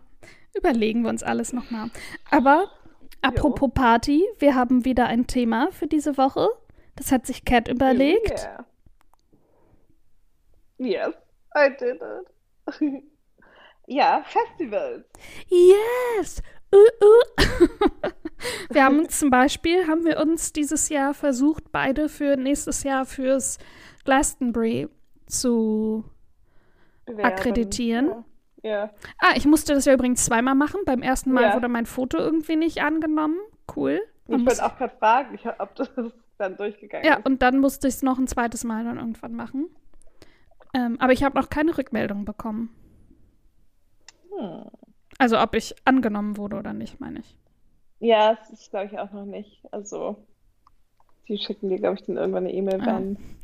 [0.55, 1.89] überlegen wir uns alles nochmal.
[2.29, 2.69] Aber
[3.23, 6.47] apropos Party, wir haben wieder ein Thema für diese Woche.
[6.95, 8.43] Das hat sich Cat überlegt.
[8.43, 8.65] Yeah.
[10.77, 11.13] Yes,
[11.55, 13.03] I did it.
[13.87, 15.05] ja, Festivals.
[15.47, 16.41] Yes!
[16.73, 18.09] Uh, uh.
[18.69, 23.05] wir haben uns zum Beispiel, haben wir uns dieses Jahr versucht, beide für nächstes Jahr
[23.05, 23.57] fürs
[24.03, 24.89] Glastonbury
[25.27, 26.03] zu
[27.05, 27.25] Bewerben.
[27.25, 28.25] Akkreditieren.
[28.63, 28.69] Ja.
[28.69, 28.93] ja.
[29.19, 30.81] Ah, ich musste das ja übrigens zweimal machen.
[30.85, 31.53] Beim ersten Mal Ja.
[31.53, 33.37] wurde mein Foto irgendwie nicht angenommen.
[33.75, 34.01] Cool.
[34.27, 35.89] Man Ich wollte auch gerade fragen, ich, ob das
[36.37, 37.25] dann durchgegangen ja, ist.
[37.25, 39.69] und dann musste ich es noch ein zweites Mal dann irgendwann machen.
[40.75, 42.69] Ähm, aber ich habe noch keine Rückmeldung bekommen.
[44.29, 44.65] Hm.
[45.17, 47.37] Also ob ich angenommen wurde oder nicht, meine ich.
[47.99, 49.63] Ja, das glaube ich, auch noch nicht.
[49.71, 50.17] Also,
[51.29, 53.01] die schicken dir, glaube ich, dann irgendwann eine E-Mail, Ah.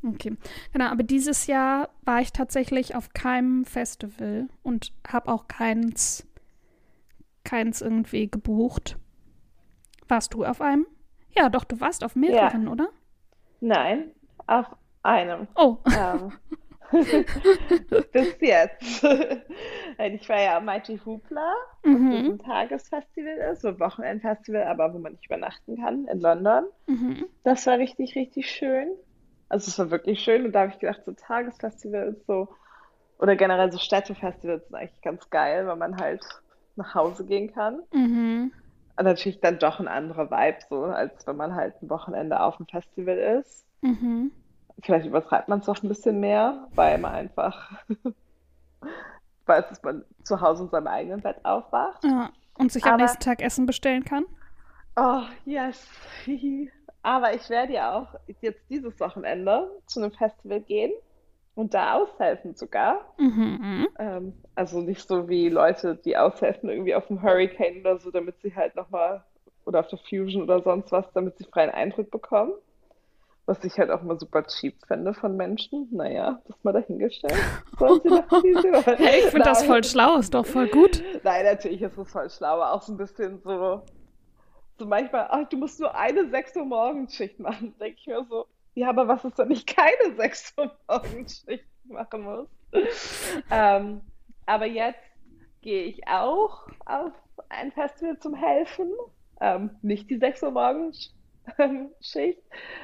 [0.09, 0.35] Okay.
[0.73, 6.27] Genau, aber dieses Jahr war ich tatsächlich auf keinem Festival und habe auch keins,
[7.45, 8.97] keins irgendwie gebucht.
[10.09, 10.85] Warst du auf einem?
[11.33, 12.89] Ja, doch, du warst auf mehreren, oder?
[13.61, 14.11] Nein,
[14.47, 14.65] auf
[15.01, 15.47] einem.
[15.55, 16.33] Oh, Ähm,
[18.11, 19.05] bis jetzt.
[19.97, 22.11] Ich war ja am Mighty Hoopla, mhm.
[22.11, 26.63] ein Tagesfestival ist, so ein Wochenendfestival, aber wo man nicht übernachten kann in London.
[26.87, 27.25] Mhm.
[27.43, 28.89] Das war richtig, richtig schön.
[29.47, 32.47] Also es war wirklich schön und da habe ich gedacht, so Tagesfestivals so
[33.19, 36.23] oder generell so Städtefestivals sind eigentlich ganz geil, weil man halt
[36.75, 37.83] nach Hause gehen kann.
[37.93, 38.51] Mhm.
[38.97, 42.57] Und natürlich dann doch ein anderer Vibe, so als wenn man halt ein Wochenende auf
[42.57, 43.65] dem Festival ist.
[43.81, 44.31] Mhm.
[44.83, 47.71] Vielleicht übertreibt man es auch ein bisschen mehr, weil man einfach
[49.45, 52.03] weiß, dass man zu Hause in seinem eigenen Bett aufwacht.
[52.03, 52.29] Ja.
[52.57, 54.25] Und sich am Aber- nächsten Tag Essen bestellen kann?
[54.95, 55.87] Oh, yes.
[57.03, 60.91] Aber ich werde ja auch jetzt dieses Wochenende zu einem Festival gehen
[61.55, 62.99] und da aushelfen sogar.
[63.17, 63.87] Mhm.
[63.97, 68.39] Ähm, also nicht so wie Leute, die aushelfen irgendwie auf dem Hurricane oder so, damit
[68.41, 69.23] sie halt nochmal,
[69.65, 72.53] oder auf der Fusion oder sonst was, damit sie freien Eindruck bekommen.
[73.51, 75.89] Was ich halt auch immer super cheap finde von Menschen.
[75.91, 77.35] Naja, das mal dahingestellt.
[77.77, 78.97] Sollen sie doch wie sie wollen.
[78.97, 81.03] Hey, ich finde das voll schlau, ist doch voll gut.
[81.23, 83.81] Nein, natürlich ist es voll schlau, aber auch so ein bisschen so,
[84.79, 87.75] so manchmal, ach, du musst nur eine 6 Uhr Morgenschicht machen.
[87.77, 92.21] Denke ich mir so, ja, aber was ist, wenn ich keine 6 Uhr Morgenschicht machen
[92.21, 92.47] muss?
[93.51, 93.99] ähm,
[94.45, 95.03] aber jetzt
[95.59, 97.11] gehe ich auch auf
[97.49, 98.93] ein Festival zum Helfen.
[99.41, 100.51] Ähm, nicht die 6 Uhr
[101.57, 102.41] Morgenschicht.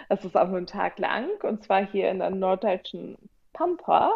[0.10, 3.18] Es ist auch nur einen Tag lang und zwar hier in der norddeutschen
[3.54, 4.12] Pampa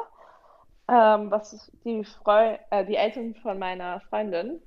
[0.92, 4.62] ähm, was die, Freu äh, die Eltern von meiner Freundin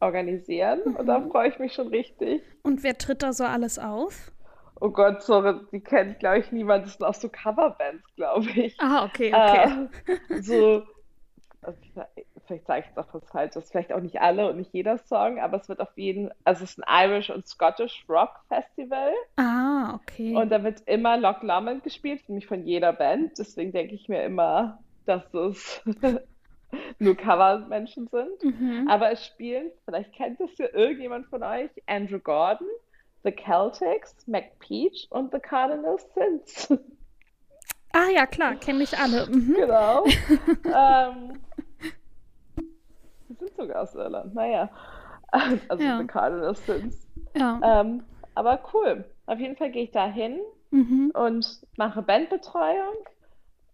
[0.00, 0.80] organisieren.
[0.96, 2.42] Und da freue ich mich schon richtig.
[2.62, 4.32] Und wer tritt da so alles auf?
[4.80, 6.86] Oh Gott, sorry, die kennt, glaube ich, niemand.
[6.86, 8.76] Das sind auch so Coverbands, glaube ich.
[8.80, 9.88] Ah, okay, okay.
[10.30, 10.82] Äh, so,
[11.62, 11.78] also,
[12.46, 15.38] vielleicht sage ich jetzt auch was Falsches, vielleicht auch nicht alle und nicht jeder Song,
[15.38, 19.12] aber es wird auf jeden, also es ist ein Irish und Scottish Rock Festival.
[19.36, 20.34] ah, okay.
[20.36, 23.38] Und da wird immer Loch Lomond gespielt, nämlich von jeder Band.
[23.38, 25.82] Deswegen denke ich mir immer, dass es
[26.98, 28.42] nur Covermenschen sind.
[28.42, 28.88] mhm.
[28.88, 32.68] Aber es spielen, vielleicht kennt es ja irgendjemand von euch, Andrew Gordon,
[33.22, 36.68] The Celtics, McPeach und The Cardinal Sins.
[37.94, 39.26] Ah ja, klar, kenne ich alle.
[39.26, 39.54] Mhm.
[39.56, 40.04] Genau.
[40.64, 41.40] ähm,
[43.46, 44.68] sind sogar aus Irland, naja.
[45.68, 45.98] Also Ja.
[45.98, 47.08] The Cardinals sind's.
[47.36, 47.58] Ja.
[47.62, 48.04] Ähm,
[48.36, 49.04] aber cool.
[49.26, 50.38] Auf jeden Fall gehe ich da hin
[50.70, 51.10] Mhm.
[51.14, 52.94] und mache Bandbetreuung.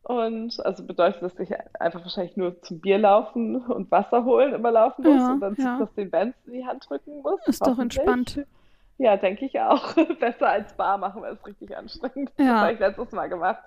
[0.02, 4.70] Und also bedeutet, dass ich einfach wahrscheinlich nur zum Bier laufen und Wasser holen immer
[4.70, 5.78] laufen muss Ja, und dann ja.
[5.78, 7.46] das den Bands in die Hand drücken muss.
[7.46, 8.42] Ist doch entspannt.
[8.96, 9.94] Ja, denke ich auch.
[10.20, 12.32] Besser als Bar machen, weil es richtig anstrengend.
[12.38, 12.60] Das Ja.
[12.60, 13.62] habe ich letztes Mal gemacht.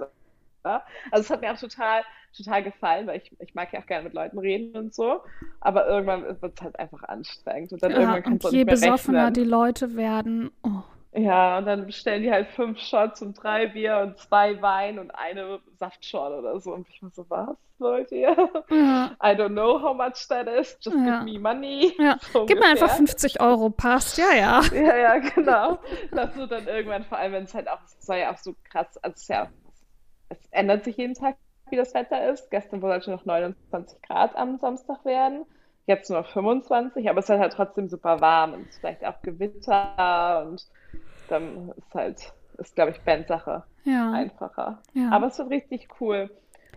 [0.65, 0.83] Ja.
[1.11, 2.03] Also es hat mir auch total,
[2.35, 5.21] total gefallen, weil ich, ich mag ja auch gerne mit Leuten reden und so.
[5.59, 7.73] Aber irgendwann wird es halt einfach anstrengend.
[7.73, 9.33] Und dann Ja, irgendwann kannst und du je nicht mehr besoffener rechnen.
[9.33, 10.51] die Leute werden.
[10.63, 10.81] Oh.
[11.15, 15.11] Ja, und dann bestellen die halt fünf Shots und drei Bier und zwei Wein und
[15.11, 16.73] eine Saftschorle oder so.
[16.73, 18.35] Und ich war so, was wollt ihr?
[18.71, 19.11] Ja.
[19.21, 20.75] I don't know how much that is.
[20.81, 21.23] Just Ja.
[21.23, 21.93] give me money.
[21.99, 22.17] Ja.
[22.33, 22.97] So Gib mir einfach ungefähr.
[22.97, 24.17] 50 Euro, passt.
[24.17, 24.61] Ja, ja.
[24.73, 25.77] Ja, ja, genau.
[26.11, 28.55] Das wird dann irgendwann, vor allem wenn es halt auch, es soll ja auch so
[28.71, 29.49] krass, also es ist ja,
[30.39, 31.37] es ändert sich jeden Tag,
[31.69, 32.49] wie das Wetter ist.
[32.51, 35.45] Gestern wollte noch 29 Grad am Samstag werden,
[35.85, 39.05] jetzt nur noch 25, aber es ist halt trotzdem super warm und es ist vielleicht
[39.05, 40.65] auch Gewitter und
[41.27, 44.11] dann ist halt, ist glaube ich Bandsache Ja.
[44.11, 44.81] einfacher.
[44.93, 45.09] Ja.
[45.11, 46.29] Aber es wird richtig cool.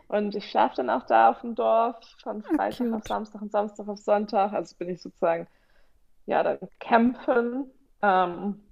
[0.09, 3.05] Und ich schlafe dann auch da auf dem Dorf von Freitag auf.
[3.05, 4.53] Samstag und Samstag auf Sonntag.
[4.53, 5.49] Also bin ich sozusagen,
[6.27, 7.71] ja, dann campen.
[8.03, 8.63] Ähm,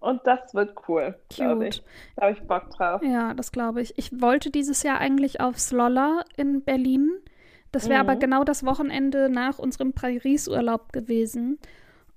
[0.00, 1.76] und das wird cool, glaube ich.
[1.78, 1.84] Cute.
[2.16, 3.02] Da habe ich Bock drauf.
[3.02, 3.94] Ja, das glaube ich.
[3.98, 7.10] Ich wollte dieses Jahr eigentlich aufs Lolla in Berlin.
[7.72, 8.20] Das wäre aber Mhm.
[8.20, 11.58] genau das Wochenende nach unserem Paris-Urlaub gewesen.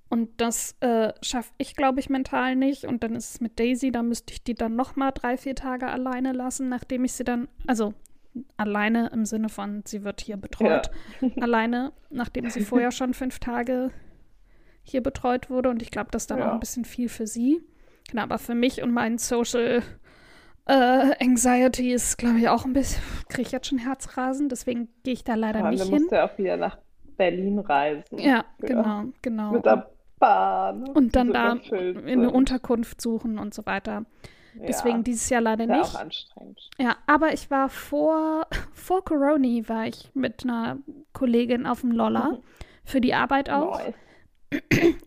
[0.08, 2.84] Und das äh, schaffe ich, glaube ich, mental nicht.
[2.84, 5.54] Und dann ist es mit Daisy, da müsste ich die dann noch mal drei, vier
[5.54, 7.94] Tage alleine lassen, nachdem ich sie dann, also
[8.56, 10.90] alleine im Sinne von, sie wird hier betreut.
[11.40, 13.90] Alleine, nachdem sie vorher schon fünf Tage
[14.82, 15.68] hier betreut wurde.
[15.70, 16.48] Und ich glaube, das ist dann Ja.
[16.48, 17.62] auch ein bisschen viel für sie.
[18.10, 19.82] Genau, aber für mich und meinen Social
[20.66, 25.14] äh, Anxiety ist, glaube ich, auch ein bisschen, kriege ich jetzt schon Herzrasen, deswegen gehe
[25.14, 25.92] ich da leider nicht hin.
[26.02, 26.78] musst ja auch wieder nach
[27.16, 28.18] Berlin reisen.
[28.18, 28.44] Ja, Ja.
[28.60, 29.52] genau, genau.
[29.52, 30.88] Mit der Bahn.
[30.90, 32.30] und dann da eine.
[32.30, 34.04] Unterkunft suchen und so weiter.
[34.54, 35.94] Ja, Deswegen dieses Jahr leider ja nicht.
[35.96, 36.60] auch anstrengend.
[36.78, 40.76] Ja, aber ich war vor, vor Corona war ich mit einer
[41.12, 42.38] Kollegin auf dem Lolla
[42.84, 43.78] für die Arbeit auch.
[43.78, 43.94] Nice.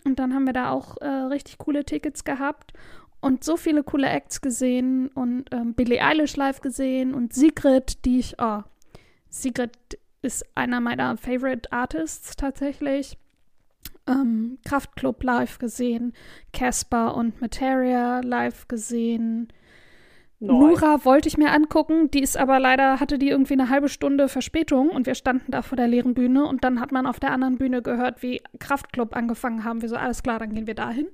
[0.04, 2.74] Und dann haben wir da auch äh, richtig coole Tickets gehabt
[3.22, 8.20] und so viele coole Acts gesehen und ähm, Billie Eilish live gesehen und Sigrid, die
[8.20, 8.62] ich, oh,
[9.30, 9.78] Sigrid
[10.22, 13.18] ist einer meiner Favorite Artists tatsächlich.
[14.08, 16.14] Ähm, Kraftklub live gesehen,
[16.54, 19.52] Casper und Materia live gesehen.
[20.46, 20.60] Nice.
[20.60, 24.28] Nura wollte ich mir angucken, die ist aber leider, hatte die irgendwie eine halbe Stunde
[24.28, 27.32] Verspätung und wir standen da vor der leeren Bühne und dann hat man auf der
[27.32, 29.82] anderen Bühne gehört, wie Kraftklub angefangen haben.
[29.82, 31.08] Wir so, alles klar, dann gehen wir dahin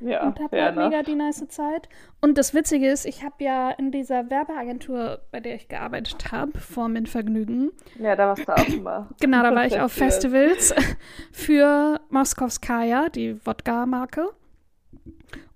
[0.00, 1.88] Ja, und fair halt mega die nice Zeit.
[2.20, 6.58] Und das Witzige ist, ich habe ja in dieser Werbeagentur, bei der ich gearbeitet habe,
[6.58, 9.08] vor Min Vergnügen, Ja, da warst du auch immer.
[9.20, 10.74] genau, da war ich auf Festivals.
[11.32, 14.30] Für Moskowskaja, die Wodka-Marke,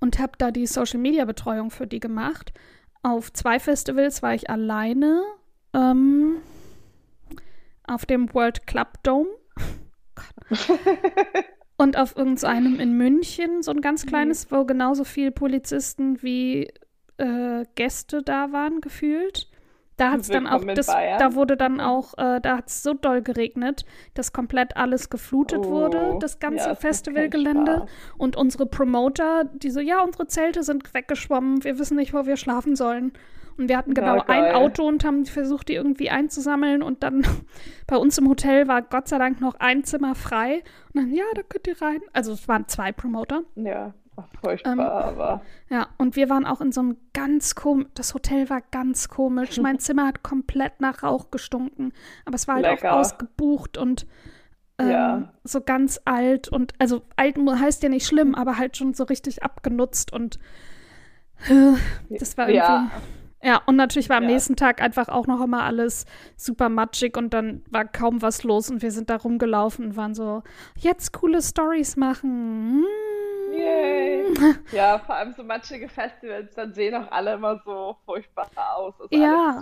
[0.01, 2.53] und habe da die Social-Media-Betreuung für die gemacht.
[3.03, 5.23] Auf zwei Festivals war ich alleine.
[5.75, 6.37] Ähm,
[7.85, 9.29] auf dem World Club Dome.
[11.77, 16.73] Und auf irgendeinem in München, so ein ganz kleines, wo genauso viele Polizisten wie
[17.19, 19.49] äh, Gäste da waren, gefühlt.
[19.99, 22.83] Da hat es dann auch, Willkommen das, da wurde dann auch, äh, da hat es
[22.83, 23.85] so doll geregnet,
[24.15, 27.87] dass komplett alles geflutet wurde, Oh, das ja, ganze das macht keinen Festivalgelände.
[28.17, 32.37] Und unsere Promoter, die so, ja, unsere Zelte sind weggeschwommen, wir wissen nicht, wo wir
[32.37, 33.13] schlafen sollen.
[33.57, 34.55] Und wir hatten Ja, genau ein geil.
[34.55, 36.81] Auto und haben versucht, die irgendwie einzusammeln.
[36.83, 37.27] Und dann
[37.89, 40.63] bei uns im Hotel war Gott sei Dank noch ein Zimmer frei.
[40.95, 42.01] Und dann, ja, da könnt ihr rein.
[42.13, 43.43] Also es waren zwei Promoter.
[43.57, 43.95] Ja,
[44.43, 48.49] furchtbar, Ähm, aber Ja, und wir waren auch in so einem ganz komisch, das Hotel
[48.51, 49.59] war ganz komisch.
[49.61, 51.93] Mein Zimmer hat komplett nach Rauch gestunken,
[52.25, 52.93] aber es war halt Lecker.
[52.95, 54.07] auch ausgebucht und
[54.79, 55.33] ähm, Ja.
[55.45, 59.43] so ganz alt und, also alt heißt ja nicht schlimm, aber halt schon so richtig
[59.43, 60.39] abgenutzt und
[61.49, 61.73] äh,
[62.19, 62.91] das war irgendwie, ja,
[63.43, 64.31] ja, und natürlich war am Ja.
[64.31, 68.71] nächsten Tag einfach auch noch immer alles super matschig und dann war kaum was los
[68.71, 70.43] und wir sind da rumgelaufen und waren so,
[70.77, 72.81] jetzt coole Stories machen.
[72.81, 72.85] Mm.
[73.53, 74.25] yay.
[74.73, 78.95] Ja, vor allem so matschige Festivals, dann sehen auch alle immer so furchtbar aus.
[79.01, 79.59] Also Ja.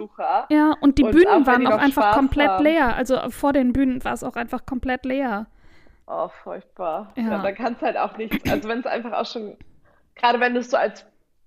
[0.51, 2.65] Ja, und die Und Bühnen auch waren auch einfach Spaß komplett haben.
[2.65, 2.97] leer.
[2.97, 5.47] Also vor den Bühnen war es auch einfach komplett leer.
[6.09, 7.12] Oh, furchtbar.
[7.17, 7.23] Ja.
[7.31, 8.51] Ja, da kannst halt auch nichts.
[8.51, 9.57] Also wenn es einfach auch schon,
[10.15, 11.05] gerade wenn du es so als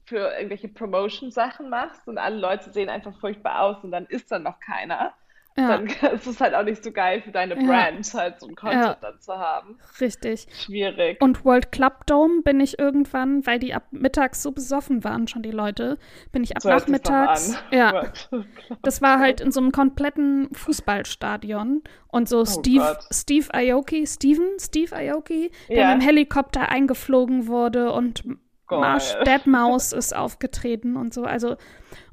[0.09, 4.43] für irgendwelche Promotion-Sachen machst und alle Leute sehen einfach furchtbar aus und dann ist dann
[4.43, 5.13] noch keiner,
[5.57, 5.67] Ja.
[5.77, 7.65] dann ist es halt auch nicht so geil für deine Ja.
[7.65, 8.97] Brand, halt so ein Content Ja.
[8.99, 9.77] dann zu haben.
[10.01, 10.47] Richtig.
[10.53, 11.21] Schwierig.
[11.21, 15.43] Und World Club Dome bin ich irgendwann, weil die ab mittags so besoffen waren, schon
[15.43, 15.97] die Leute,
[16.31, 17.55] bin ich ab So nachmittags.
[17.71, 18.11] Ja,
[18.81, 21.83] das war halt in so einem kompletten Fußballstadion.
[22.07, 23.05] Und so Steve, Oh Gott.
[23.11, 25.93] Steve Aoki, Steven, Steve Aoki, der Ja.
[25.93, 28.23] mit dem Helikopter eingeflogen wurde und
[28.69, 28.79] Geil.
[28.79, 31.23] Marsh Deadmaus ist aufgetreten und so.
[31.23, 31.57] Also,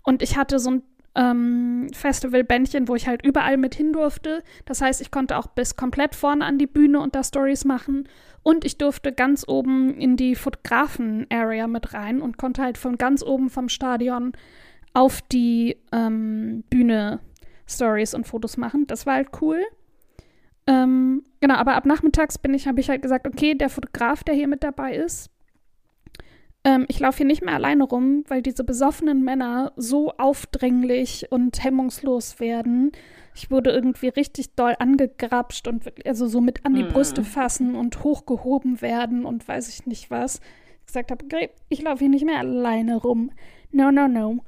[0.03, 0.83] und ich hatte so ein
[1.14, 4.42] ähm, Festivalbändchen, wo ich halt überall mit hin durfte.
[4.64, 8.09] Das heißt, ich konnte auch bis komplett vorne an die Bühne und da Stories machen.
[8.42, 13.23] Und ich durfte ganz oben in die Fotografen-Area mit rein und konnte halt von ganz
[13.23, 14.33] oben vom Stadion
[14.95, 17.21] auf die ähm, Bühne
[17.69, 18.87] Stories und Fotos machen.
[18.87, 19.61] Das war halt cool.
[20.66, 24.35] Ähm, genau, aber ab nachmittags bin ich, habe ich halt gesagt, okay, der Fotograf, der
[24.35, 25.31] hier mit dabei ist,
[26.67, 31.63] ähm, ich laufe hier nicht mehr alleine rum, weil diese besoffenen Männer so aufdringlich und
[31.63, 32.91] hemmungslos werden.
[33.35, 36.89] Ich wurde irgendwie richtig doll angegrapscht und also so mit an die Mhm.
[36.89, 40.41] Brüste fassen und hochgehoben werden und weiß ich nicht was.
[40.81, 41.25] Ich gesagt habe,
[41.69, 43.31] ich laufe hier nicht mehr alleine rum.
[43.71, 44.39] No, no, no.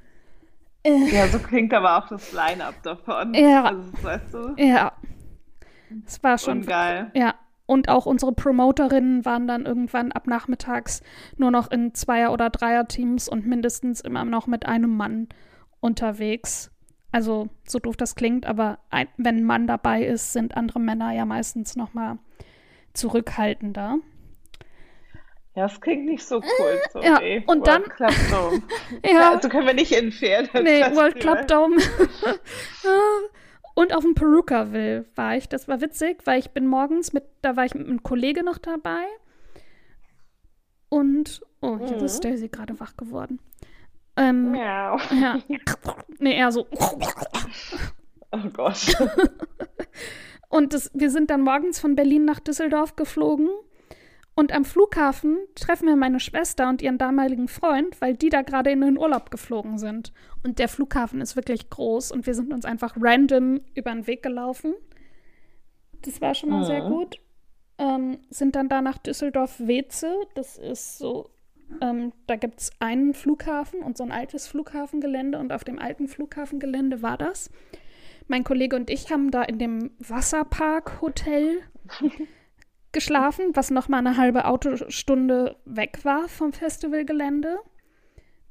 [0.87, 3.35] Ja, so klingt aber auch das Line-Up davon.
[3.35, 3.65] Ja.
[3.65, 4.93] Also, weißt du, Ja.
[6.07, 7.11] Es war schon ungeil.
[7.15, 7.35] Ja,
[7.69, 11.03] und auch unsere Promoterinnen waren dann irgendwann ab nachmittags
[11.37, 15.29] nur noch in Zweier- oder Dreier-Teams und mindestens immer noch mit einem Mann
[15.81, 16.71] unterwegs.
[17.13, 21.13] Also, so doof das klingt, aber ein, wenn ein Mann dabei ist, sind andere Männer
[21.13, 22.19] ja meistens noch mal
[22.95, 23.99] zurückhaltender.
[25.55, 26.81] Ja, das klingt nicht so cool.
[26.93, 28.63] So ja, wie und World dann- Club Dome.
[29.13, 30.49] Ja, Also können wir nicht entfernen.
[30.63, 30.81] nee.
[30.95, 31.77] World Club Dome.
[33.79, 35.49] und auf dem Perukaville war ich.
[35.49, 38.59] Das war witzig, weil ich bin morgens mit, da war ich mit einem Kollege noch
[38.59, 39.05] dabei.
[40.88, 42.17] Und, oh, jetzt ist.
[42.17, 43.38] Stacy gerade wach geworden.
[44.17, 44.99] Ähm, Miau.
[45.12, 45.38] ja.
[46.19, 46.67] Nee, eher so.
[48.33, 48.97] Oh Gott.
[50.49, 53.49] Und das, wir sind dann morgens von Berlin nach Düsseldorf geflogen.
[54.38, 58.70] Und am Flughafen treffen wir meine Schwester und ihren damaligen Freund, weil die da gerade
[58.70, 60.12] in den Urlaub geflogen sind.
[60.44, 64.22] Und der Flughafen ist wirklich groß und wir sind uns einfach random über den Weg
[64.22, 64.74] gelaufen.
[66.03, 66.88] Das war schon mal sehr Mhm.
[66.88, 67.16] gut.
[67.79, 70.14] Ähm, sind dann da nach Düsseldorf-Weze.
[70.37, 71.31] Das ist so,
[71.81, 75.40] ähm, da gibt es einen Flughafen und so ein altes Flughafengelände.
[75.40, 77.51] Und auf dem alten Flughafengelände war das.
[78.29, 81.59] Mein Kollege und ich haben da in dem Wasserpark-Hotel
[82.92, 87.59] geschlafen, was noch mal eine halbe Autostunde weg war vom Festivalgelände.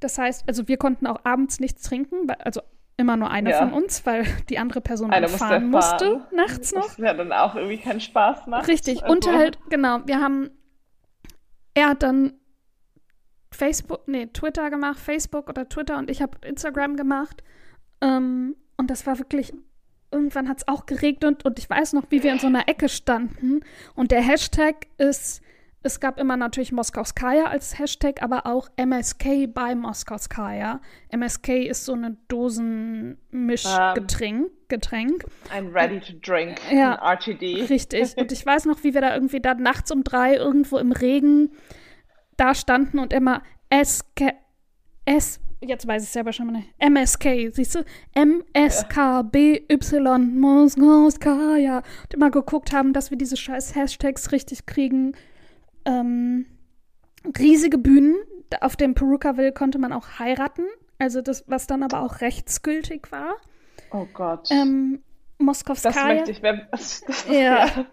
[0.00, 2.60] Das heißt, also wir konnten auch abends nichts trinken, weil- also
[2.96, 3.58] immer nur eine Ja.
[3.58, 6.26] von uns, weil die andere Person Einer musste fahren musste fahren.
[6.32, 6.86] nachts noch.
[6.86, 8.68] Das ja dann auch irgendwie keinen Spaß macht.
[8.68, 9.02] Richtig.
[9.02, 10.50] Also, Und halt, genau, wir haben,
[11.74, 12.32] er hat dann
[13.52, 17.42] Facebook, nee, Twitter gemacht, Facebook oder Twitter und ich habe Instagram gemacht.
[18.00, 19.52] Ähm, und das war wirklich,
[20.10, 22.88] irgendwann hat es auch geregnet und ich weiß noch, wie wir in so einer Ecke
[22.88, 23.60] standen.
[23.94, 25.42] Und der Hashtag ist,
[25.82, 30.80] es gab immer natürlich Moskauskaya als Hashtag, aber auch MSK bei Moskauskaya.
[31.10, 34.50] MSK ist so eine Dosenmischgetränk.
[34.68, 35.24] Getränk.
[35.50, 36.60] Ein Ready to Drink.
[36.70, 37.00] Ja.
[37.00, 37.70] Ein RTD.
[37.70, 38.16] Richtig.
[38.18, 41.52] Und ich weiß noch, wie wir da irgendwie da nachts um drei irgendwo im Regen
[42.36, 43.42] da standen und immer
[43.72, 44.34] SK,
[45.04, 47.84] S, jetzt weiß ich selber schon mal nicht, MSK, siehst du?
[48.14, 49.66] MSKBY,
[50.18, 51.78] Moskauskaya.
[51.78, 55.14] Und immer geguckt haben, dass wir diese scheiß Hashtags richtig kriegen.
[55.84, 56.46] Ähm,
[57.38, 58.16] riesige Bühnen.
[58.60, 60.64] Auf dem Perukaville konnte man auch heiraten.
[60.98, 63.36] Also das, was dann aber auch rechtsgültig war.
[63.90, 64.50] Oh Gott.
[64.50, 65.00] Ähm,
[65.38, 66.14] das Moskowskaja.
[66.14, 66.40] möchte ich.
[66.40, 67.86] Das, das, Ja.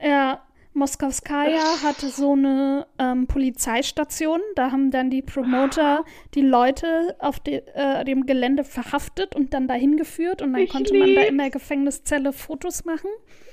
[0.00, 0.42] Ja,
[0.74, 4.40] Moskowskaja hatte so eine ähm, Polizeistation.
[4.56, 6.04] Da haben dann die Promoter
[6.34, 10.40] die Leute auf de, äh, dem Gelände verhaftet und dann dahin geführt.
[10.42, 11.28] Und dann Ich konnte man da lieb's.
[11.28, 13.10] in der Gefängniszelle Fotos machen.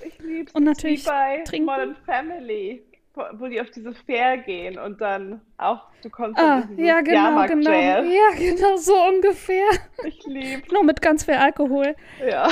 [0.08, 0.54] Ich lieb's.
[0.56, 1.66] Und natürlich wie bei trinken.
[1.66, 6.84] Modern Family, wo, die auf diese Fair gehen und dann auch, du kommst Ah, in
[6.86, 7.70] ja, genau, Jahrmarkt genau.
[7.72, 8.06] Jazz.
[8.08, 9.66] Ja, genau, so ungefähr.
[10.06, 10.72] Ich lieb.
[10.72, 11.96] Nur mit ganz viel Alkohol.
[12.26, 12.48] Ja.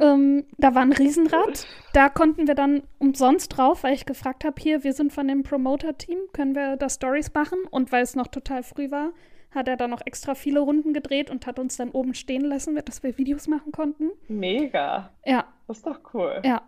[0.00, 1.66] ähm, da war ein Riesenrad.
[1.94, 5.42] Da konnten wir dann umsonst drauf, weil ich gefragt habe, hier, wir sind von dem
[5.42, 7.58] Promoter-Team, können wir da Stories machen?
[7.70, 9.10] Und weil es noch total früh war,
[9.54, 12.80] hat er da noch extra viele Runden gedreht und hat uns dann oben stehen lassen,
[12.82, 14.10] dass wir Videos machen konnten.
[14.28, 15.10] Mega.
[15.26, 16.40] Ja, Das ist doch cool.
[16.46, 16.62] ja.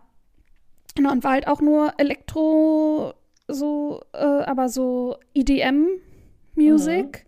[0.95, 3.15] Genau, und war halt auch nur Elektro,
[3.47, 7.25] so, äh, aber so EDM-Music.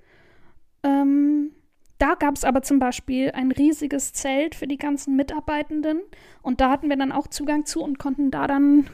[0.84, 1.52] Ähm,
[1.98, 6.02] da gab es aber zum Beispiel ein riesiges Zelt für die ganzen Mitarbeitenden.
[6.42, 8.88] Und da hatten wir dann auch Zugang zu und konnten da dann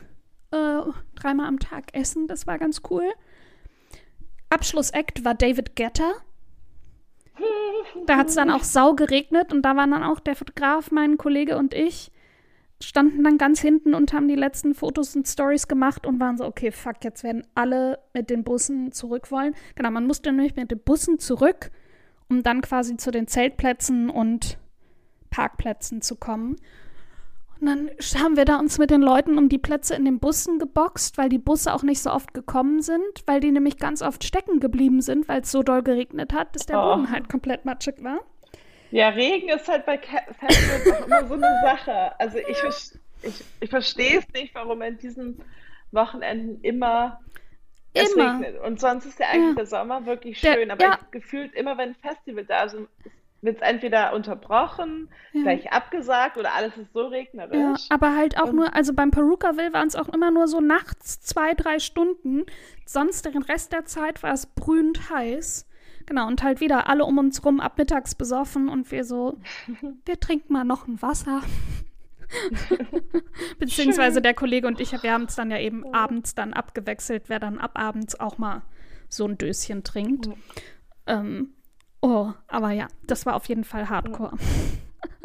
[0.51, 0.79] äh,
[1.15, 2.27] dreimal am Tag essen.
[2.27, 3.05] Das war ganz cool.
[4.49, 6.13] Abschlussakt war David Guetta.
[8.05, 11.17] Da hat es dann auch sau geregnet und da waren dann auch der Fotograf, mein
[11.17, 12.11] Kollege und ich
[12.83, 16.45] standen dann ganz hinten und haben die letzten Fotos und Stories gemacht und waren so,
[16.45, 19.55] okay, fuck, jetzt werden alle mit den Bussen zurück wollen.
[19.75, 21.71] Genau, man musste nämlich mit den Bussen zurück,
[22.29, 24.57] um dann quasi zu den Zeltplätzen und
[25.29, 26.57] Parkplätzen zu kommen.
[27.59, 27.89] Und dann
[28.21, 31.29] haben wir da uns mit den Leuten um die Plätze in den Bussen geboxt, weil
[31.29, 34.99] die Busse auch nicht so oft gekommen sind, weil die nämlich ganz oft stecken geblieben
[35.01, 36.95] sind, weil es so doll geregnet hat, dass der Oh.
[36.95, 38.19] Boden halt komplett matschig war.
[38.93, 42.11] Ja, Regen ist halt bei Festivals auch immer so eine Sache.
[42.19, 42.57] Also ich,
[43.23, 45.41] ich, ich verstehe es nicht, warum an diesen
[45.91, 47.19] Wochenenden immer
[47.95, 48.33] es Immer.
[48.39, 48.61] regnet.
[48.61, 49.55] Und sonst ist ja eigentlich Ja.
[49.55, 50.69] der Sommer wirklich Der- schön.
[50.71, 50.99] Aber ja.
[51.11, 52.75] gefühlt immer, wenn ein Festival da ist,
[53.41, 55.41] wird es entweder unterbrochen, Ja.
[55.41, 57.87] gleich abgesagt oder alles ist so Ja, regnerisch.
[57.89, 61.19] aber halt auch Und- nur, also beim Perukaville waren es auch immer nur so nachts
[61.21, 62.45] zwei, drei Stunden.
[62.85, 65.67] Sonst den Rest der Zeit war es brühend heiß.
[66.05, 69.37] Genau, und halt wieder alle um uns rum ab mittags besoffen und wir so,
[70.05, 71.41] wir trinken mal noch ein Wasser.
[73.59, 77.39] Beziehungsweise der Kollege und ich, wir haben es dann ja eben abends dann abgewechselt, wer
[77.39, 78.63] dann ab abends auch mal
[79.07, 80.29] so ein Döschen trinkt.
[81.05, 81.49] Ähm,
[82.01, 84.37] oh, aber ja, das war auf jeden Fall Hardcore.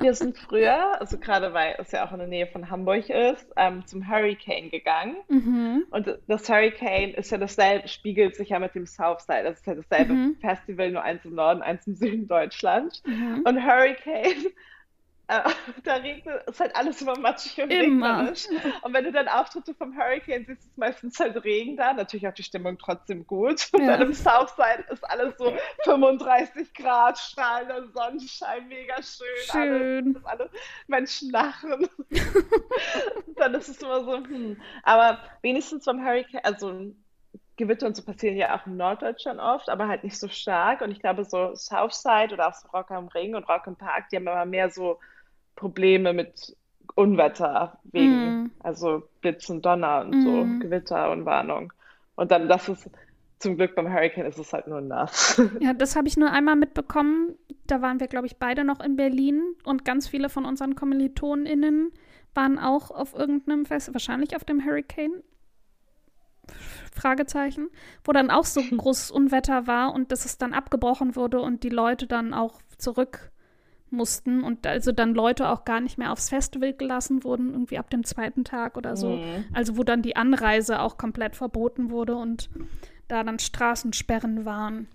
[0.00, 3.46] Wir sind früher, also gerade weil es ja auch in der Nähe von Hamburg ist,
[3.56, 5.16] ähm, zum Hurricane gegangen.
[5.28, 5.86] Mhm.
[5.90, 9.42] Und das Hurricane ist ja dasselbe, spiegelt sich ja mit dem Southside.
[9.44, 10.36] Das ist ja dasselbe Mhm.
[10.40, 13.02] Festival, nur eins im Norden, eins im Süden Deutschland.
[13.06, 13.42] Mhm.
[13.44, 14.46] Und Hurricane,
[15.28, 15.42] äh,
[15.84, 18.18] da regnet, ist halt alles immer matschig und Immer.
[18.20, 18.46] regnerisch.
[18.82, 21.92] Und wenn du dann Auftritte vom Hurricane siehst, ist meistens halt Regen da.
[21.92, 23.68] Natürlich auch die Stimmung trotzdem gut.
[23.72, 23.96] Und Ja.
[23.98, 25.54] dann im Southside ist alles so
[25.84, 29.26] 35 Grad, strahlender Sonnenschein, mega schön.
[29.52, 30.16] Schön.
[30.16, 30.50] Alles, alle
[30.86, 31.88] Menschen lachen.
[33.36, 34.60] dann ist es immer so, hm.
[34.82, 36.92] Aber wenigstens beim Hurricane, also
[37.56, 40.80] Gewitter und so passieren ja auch in Norddeutschland oft, aber halt nicht so stark.
[40.80, 44.08] Und ich glaube, so Southside oder auch so Rock am Ring und Rock im Park,
[44.10, 44.98] die haben immer mehr so
[45.58, 46.56] Probleme mit
[46.94, 48.50] Unwetter wegen, Mm.
[48.60, 50.60] also Blitz und Donner und so, Mm.
[50.60, 51.72] Gewitter und Warnung.
[52.14, 52.88] Und dann, das ist
[53.40, 55.36] zum Glück beim Hurricane ist es halt nur nass.
[55.60, 57.34] Ja, das habe ich nur einmal mitbekommen.
[57.66, 61.90] Da waren wir, glaube ich, beide noch in Berlin und ganz viele von unseren KommilitonInnen
[62.34, 65.22] waren auch auf irgendeinem Fest, wahrscheinlich auf dem Hurricane.
[66.94, 67.68] Fragezeichen,
[68.04, 71.68] wo dann auch so großes Unwetter war und dass es dann abgebrochen wurde und die
[71.68, 73.30] Leute dann auch zurück
[73.92, 77.90] mussten und also dann Leute auch gar nicht mehr aufs Festival gelassen wurden, irgendwie ab
[77.90, 79.16] dem zweiten Tag oder so.
[79.16, 79.44] Mhm.
[79.52, 82.50] Also wo dann die Anreise auch komplett verboten wurde und
[83.08, 84.88] da dann Straßensperren waren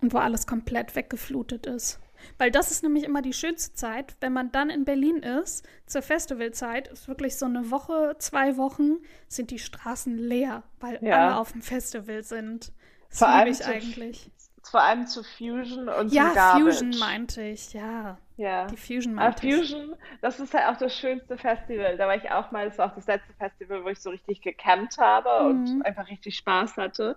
[0.00, 2.00] und wo alles komplett weggeflutet ist.
[2.36, 6.02] Weil das ist nämlich immer die schönste Zeit, wenn man dann in Berlin ist, zur
[6.02, 8.96] Festivalzeit, ist wirklich so eine Woche, zwei Wochen,
[9.28, 11.28] sind die Straßen leer, weil Ja.
[11.28, 12.72] alle auf dem Festival sind.
[13.10, 14.30] Das liebe allem ich eigentlich.
[14.70, 16.64] Vor allem zu Fusion und Ja, zum Garbage.
[16.78, 18.18] Fusion meinte ich, ja.
[18.36, 18.66] Ja.
[18.66, 19.54] Die Fusion Aber meinte ich.
[19.56, 21.96] Fusion, das ist halt auch das schönste Festival.
[21.96, 24.42] Da war ich auch mal, das war auch das letzte Festival, wo ich so richtig
[24.42, 25.66] gecampt habe Mhm.
[25.78, 27.16] und einfach richtig Spaß hatte.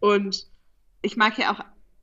[0.00, 0.46] Und
[1.02, 1.60] ich mag ja auch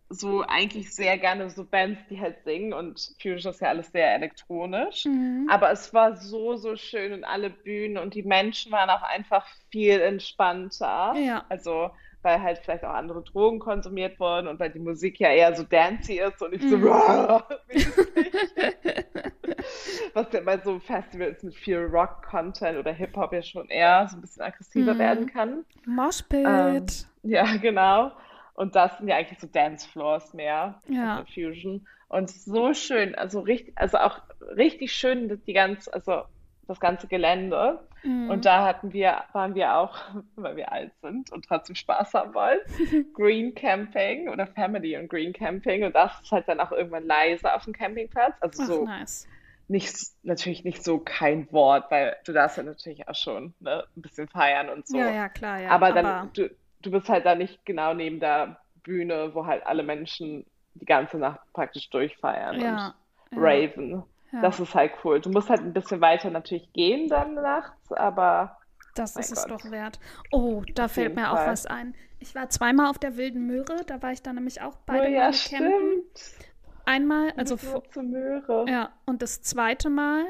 [0.09, 4.13] so eigentlich sehr gerne so Bands, die halt singen und Fusion ist ja alles sehr
[4.13, 5.05] elektronisch.
[5.05, 5.47] Mhm.
[5.49, 9.47] Aber es war so, so schön und alle Bühnen und die Menschen waren auch einfach
[9.71, 11.13] viel entspannter.
[11.15, 11.45] Ja.
[11.49, 11.91] Also,
[12.23, 15.63] weil halt vielleicht auch andere Drogen konsumiert wurden und weil die Musik ja eher so
[15.63, 16.83] dancey ist und nicht so Mhm.
[20.13, 24.21] Was ja bei so Festivals mit viel Rock-Content oder Hip-Hop ja schon eher so ein
[24.21, 24.99] bisschen aggressiver Mhm.
[24.99, 25.65] werden kann.
[25.85, 26.45] Moshpit.
[26.45, 26.85] Ähm,
[27.23, 28.11] ja, genau.
[28.55, 31.17] Und das sind ja eigentlich so Dancefloors mehr Ja.
[31.17, 31.87] als so Fusion.
[32.09, 34.19] Und so schön, also richtig, also auch
[34.57, 36.23] richtig schön die ganze, also
[36.71, 37.79] das ganze Gelände.
[38.03, 38.29] Mhm.
[38.29, 39.97] Und da hatten wir, waren wir auch,
[40.35, 42.59] weil wir alt sind und trotzdem Spaß haben wollen,
[43.13, 45.83] Green Camping oder Family und Green Camping.
[45.83, 48.35] Und das ist halt dann auch irgendwann leise auf dem Campingplatz.
[48.39, 49.27] Also Ach, so nice.
[49.67, 54.01] nicht, natürlich nicht so kein Wort, weil du darfst ja natürlich auch schon ne, ein
[54.01, 54.97] bisschen feiern und so.
[54.97, 55.69] Ja, ja, klar, ja.
[55.69, 56.49] Aber dann, du,
[56.81, 61.17] du bist halt da nicht genau neben der Bühne, wo halt alle Menschen die ganze
[61.17, 62.95] Nacht praktisch durchfeiern ja, und ja,
[63.35, 64.03] raven.
[64.31, 64.41] Ja.
[64.41, 65.19] Das ist halt cool.
[65.21, 68.57] Du musst halt ein bisschen weiter natürlich gehen dann nachts, aber
[68.95, 69.51] Das ist es Gott.
[69.51, 69.99] doch wert.
[70.31, 71.47] Oh, da Auf fällt mir auch Fall.
[71.47, 71.95] was ein.
[72.19, 75.09] Ich war zweimal auf der Wilden Möhre, da war ich dann nämlich auch oh beide
[75.09, 76.03] ja, Male campen.
[76.13, 76.47] stimmt.
[76.85, 78.65] Einmal, also zur Möhre.
[78.67, 80.25] ja, und das zweite Mal,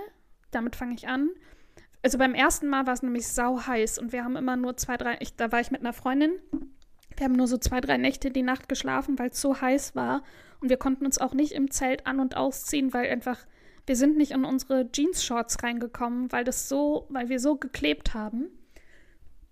[0.52, 1.30] damit fange ich an.
[2.04, 4.97] Also beim ersten Mal war es nämlich sau heiß und wir haben immer nur zwei,
[4.97, 6.32] drei, ich, da war ich mit einer Freundin.
[7.16, 10.24] Wir haben nur so zwei, drei Nächte die Nacht geschlafen, weil es so heiß war.
[10.60, 13.38] Und wir konnten uns auch nicht im Zelt an- und ausziehen, weil einfach,
[13.86, 18.47] wir sind nicht in unsere Jeans-Shorts reingekommen, weil das so, weil wir so geklebt haben.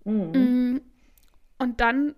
[0.04, 0.74] Mhm.
[0.74, 0.80] Mm,
[1.58, 2.14] Und dann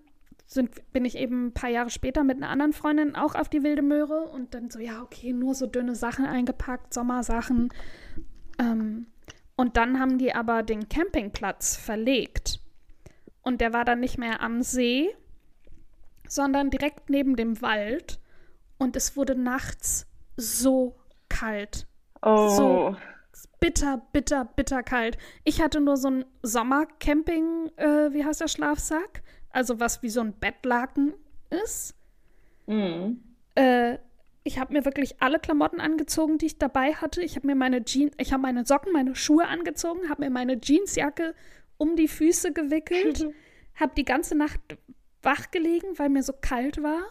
[0.47, 3.63] sind, bin ich eben ein paar Jahre später mit einer anderen Freundin auch auf die
[3.63, 7.71] Wilde Möhre und dann so, ja, okay, nur so dünne Sachen eingepackt, Sommersachen.
[8.59, 9.07] Ähm,
[9.57, 12.61] Und dann haben die aber den Campingplatz verlegt.
[13.43, 15.11] Und der war dann nicht mehr am See,
[16.29, 18.21] sondern direkt neben dem Wald.
[18.79, 20.07] Und es wurde nachts
[20.37, 20.97] so
[21.29, 21.87] kalt.
[22.23, 22.49] Oh.
[22.49, 22.97] So
[23.61, 25.17] bitter, bitter, bitter kalt.
[25.45, 29.23] Ich hatte nur so ein Sommercamping, äh, wie heißt der Schlafsack?
[29.51, 31.15] Also was wie so ein Bettlaken
[31.65, 31.95] ist.
[32.67, 33.23] Mhm.
[33.55, 33.99] Äh,
[34.45, 37.23] ich habe mir wirklich alle Klamotten angezogen, die ich dabei hatte.
[37.23, 40.61] Ich habe mir meine Jeans, ich habe meine Socken, meine Schuhe angezogen, habe mir meine
[40.61, 41.35] Jeansjacke
[41.77, 43.29] um die Füße gewickelt,
[43.77, 44.61] habe die ganze Nacht
[45.23, 47.03] wach gelegen, weil mir so kalt war.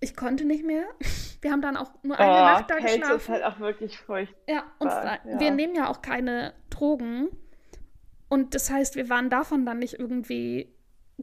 [0.00, 0.84] Ich konnte nicht mehr.
[1.40, 3.16] Wir haben dann auch nur eine oh, Nacht da Kälte geschlafen.
[3.16, 4.42] ist halt auch wirklich furchtbar.
[4.48, 5.18] Ja, und Ja.
[5.38, 7.28] wir nehmen ja auch keine Drogen.
[8.28, 10.74] Und das heißt, wir waren davon dann nicht irgendwie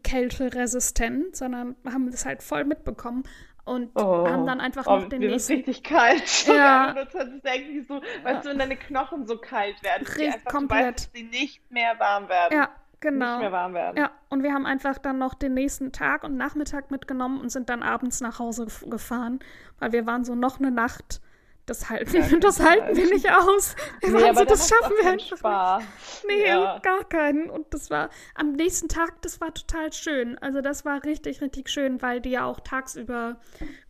[0.04, 3.24] kälteresistent, sondern haben das halt voll mitbekommen
[3.66, 5.54] und Oh, haben dann einfach oh, noch den mir ist nächsten.
[5.70, 6.24] richtig kalt.
[6.48, 6.96] Ja.
[7.12, 10.82] Zu denken, wie so, weißt du, wenn deine Knochen so kalt werden, die einfach, komplett.
[10.82, 12.58] du weißt, dass die nicht mehr warm werden.
[12.58, 12.70] Ja,
[13.12, 13.40] Nicht genau.
[13.40, 13.98] mehr warm werden.
[13.98, 17.70] Ja, und wir haben einfach dann noch den nächsten Tag und Nachmittag mitgenommen und sind
[17.70, 19.40] dann abends nach Hause gef- gefahren,
[19.80, 21.22] weil wir waren so noch eine Nacht.
[21.68, 22.80] Das halten, Ja, das total.
[22.84, 23.76] halten wir nicht aus.
[24.02, 25.36] Wir Nee, waren so, da das schaffen wir einfach nicht.
[25.40, 25.84] Spaß.
[26.28, 26.78] Nee, Ja.
[26.78, 27.50] gar keinen.
[27.50, 30.38] Und das war am nächsten Tag, das war total schön.
[30.38, 33.38] Also das war richtig, richtig schön, weil die ja auch tagsüber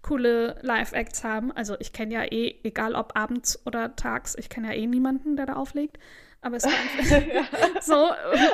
[0.01, 1.51] coole Live-Acts haben.
[1.51, 5.35] Also ich kenne ja eh, egal ob abends oder tags, ich kenne ja eh niemanden,
[5.35, 5.97] der da auflegt.
[6.41, 8.09] Aber es war einfach so,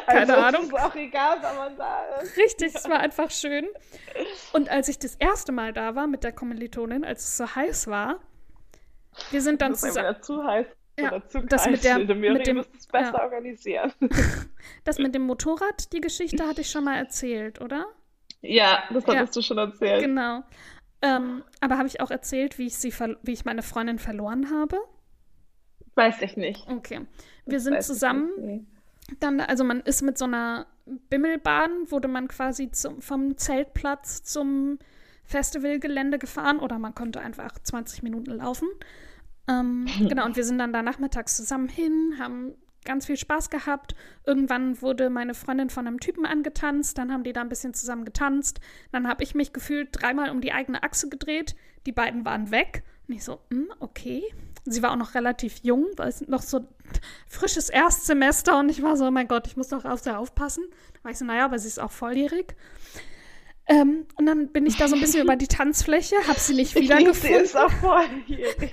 [0.06, 0.64] keine also, Ahnung.
[0.64, 2.38] Ist auch egal, wenn man da ist.
[2.38, 3.68] Richtig, es war einfach schön.
[4.54, 7.88] Und als ich das erste Mal da war mit der Kommilitonin, als es so heiß
[7.88, 8.20] war,
[9.32, 10.22] wir sind dann zusammen.
[10.22, 10.68] zu heiß
[10.98, 11.20] Ja,
[11.50, 13.24] das mit der- Miri mit dem- es besser ja.
[13.24, 13.94] organisieren.
[14.84, 17.86] Das mit dem Motorrad, die Geschichte hatte ich schon mal erzählt, oder?
[18.42, 19.16] Ja, das Ja.
[19.16, 20.04] hattest du schon erzählt.
[20.04, 20.44] Genau.
[21.02, 24.78] Ähm, aber habe ich auch erzählt, wie ich sie, wie ich meine Freundin verloren habe?
[25.96, 26.68] Weiß ich nicht.
[26.70, 27.02] Okay.
[27.52, 28.68] Wir sind zusammen
[29.20, 30.68] dann, also man ist mit so einer
[31.10, 34.80] Bimmelbahn, wurde man quasi zum, vom Zeltplatz zum
[35.24, 38.68] Festivalgelände gefahren oder man konnte einfach 20 Minuten laufen.
[39.48, 43.96] Ähm, genau, und wir sind dann da nachmittags zusammen hin, haben ganz viel Spaß gehabt.
[44.26, 48.06] Irgendwann wurde meine Freundin von einem Typen angetanzt, dann haben die da ein bisschen zusammen
[48.06, 48.60] getanzt.
[48.92, 51.56] Dann habe ich mich gefühlt dreimal um die eigene Achse gedreht.
[51.86, 52.84] Die beiden waren weg.
[53.08, 54.24] Und ich so, hm, okay.
[54.66, 56.68] Sie war auch noch relativ jung, weil es noch so
[57.28, 60.64] frisches Erstsemester und ich war so, oh mein Gott, ich muss doch auf sie aufpassen.
[60.94, 62.56] Da war ich so, naja, aber sie ist auch volljährig.
[63.68, 66.76] Ähm, und dann bin ich da so ein bisschen über die Tanzfläche, habe sie nicht
[66.76, 67.42] Ich liebe sie, wiedergefunden.
[67.44, 68.72] ist auch volljährig.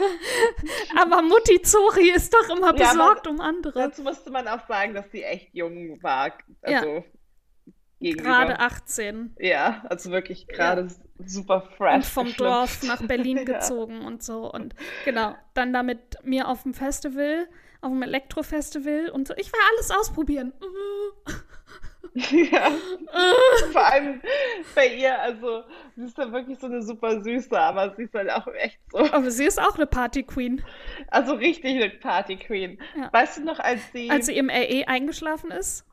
[1.00, 3.78] Aber Mutti Zori ist doch immer Ja, besorgt aber um andere.
[3.78, 6.32] Dazu musste man auch sagen, dass sie echt jung war.
[6.62, 7.04] Also
[8.02, 8.28] gegenüber.
[8.30, 9.34] Gerade 18.
[9.38, 10.88] Ja, also wirklich gerade
[11.24, 11.94] super fresh.
[11.94, 12.40] Und vom geschlüpft.
[12.52, 13.44] Dorf nach Berlin Ja.
[13.44, 14.52] gezogen und so.
[14.52, 14.74] Und
[15.04, 17.48] genau, dann da mit mir auf dem Festival,
[17.80, 19.34] auf dem Elektrofestival und so.
[19.36, 20.52] Ich will alles ausprobieren.
[22.14, 22.70] Ja.
[23.72, 24.20] Vor allem
[24.74, 25.62] bei ihr, also
[25.96, 28.98] sie ist dann wirklich so eine super süße, aber sie ist halt auch echt so,
[28.98, 30.62] Aber sie ist auch eine Party Queen.
[31.08, 32.78] also richtig eine Party Queen.
[32.98, 33.08] Ja.
[33.14, 35.86] Weißt du noch, als sie, Als sie im RE eingeschlafen ist.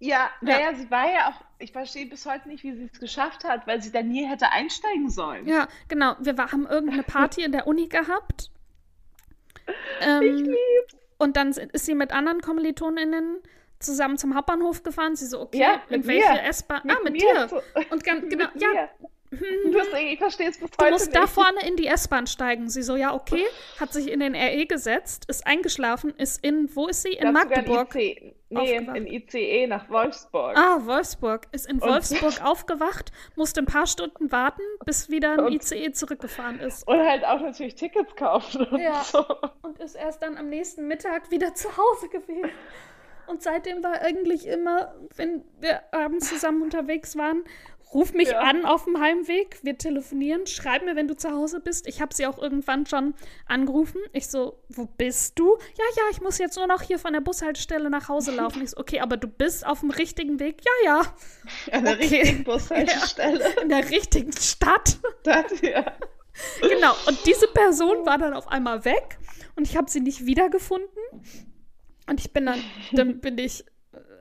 [0.00, 0.30] Ja, Ja.
[0.40, 3.66] naja, sie war ja auch, ich verstehe bis heute nicht, wie sie es geschafft hat,
[3.66, 5.46] weil sie da nie hätte einsteigen sollen.
[5.46, 6.14] Ja, genau.
[6.20, 8.50] Wir war, haben irgendeine Party in der Uni gehabt.
[10.00, 10.96] Ähm, Ich lieb's.
[11.16, 13.38] Und dann ist sie mit anderen Kommilitoninnen
[13.78, 15.16] zusammen zum Hauptbahnhof gefahren.
[15.16, 16.42] Sie so, okay, Ja, mit welche mir.
[16.42, 16.80] S-Bahn?
[16.84, 17.20] Mit Ah, mit mir.
[17.20, 17.48] dir.
[17.48, 18.90] So- Und ganz, genau, Mit ja,
[19.38, 21.16] Du hast, ich verstehe es bis du heute musst nicht.
[21.16, 22.68] da vorne in die S-Bahn steigen.
[22.68, 23.44] Sie so, ja, okay.
[23.80, 27.12] Hat sich in den RE gesetzt, ist eingeschlafen, ist in, wo ist sie?
[27.14, 27.94] In Magdeburg.
[27.94, 28.96] IC, nee, aufgewacht.
[28.96, 30.56] in ICE nach Wolfsburg.
[30.56, 31.46] Ah, Wolfsburg.
[31.52, 35.92] Ist in Und- Wolfsburg aufgewacht, musste ein paar Stunden warten, bis wieder ein Und- ICE
[35.92, 36.86] zurückgefahren ist.
[36.86, 39.02] Und halt auch natürlich Tickets kaufen und Ja.
[39.04, 39.24] so.
[39.62, 42.50] und ist erst dann am nächsten Mittag wieder zu Hause gewesen.
[43.26, 47.42] Und seitdem war eigentlich immer, wenn wir abends zusammen unterwegs waren,
[47.92, 48.40] ruf mich Ja.
[48.40, 51.86] an auf dem Heimweg, wir telefonieren, schreib mir, wenn du zu Hause bist.
[51.86, 53.14] Ich habe sie auch irgendwann schon
[53.46, 54.00] angerufen.
[54.12, 55.56] Ich so, wo bist du?
[55.76, 58.62] Ja, ja, ich muss jetzt nur noch hier von der Bushaltestelle nach Hause laufen.
[58.62, 60.62] Ich so, okay, aber du bist auf dem richtigen Weg?
[60.84, 61.02] Ja,
[61.70, 62.20] ja, An der Okay.
[62.20, 63.44] richtigen Bushaltestelle.
[63.62, 64.98] in der richtigen Stadt.
[65.22, 65.84] Das, ja.
[66.60, 69.18] Genau, und diese Person war dann auf einmal weg
[69.54, 70.88] und ich habe sie nicht wiedergefunden.
[72.08, 72.60] Und ich bin dann,
[72.92, 73.64] dann bin ich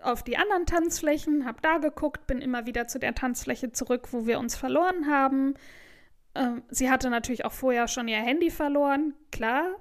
[0.04, 4.26] auf die anderen Tanzflächen, habe da geguckt, bin immer wieder zu der Tanzfläche zurück, wo
[4.26, 5.56] wir uns verloren haben.
[6.36, 9.76] Ähm, sie hatte natürlich auch vorher schon ihr Handy verloren, klar.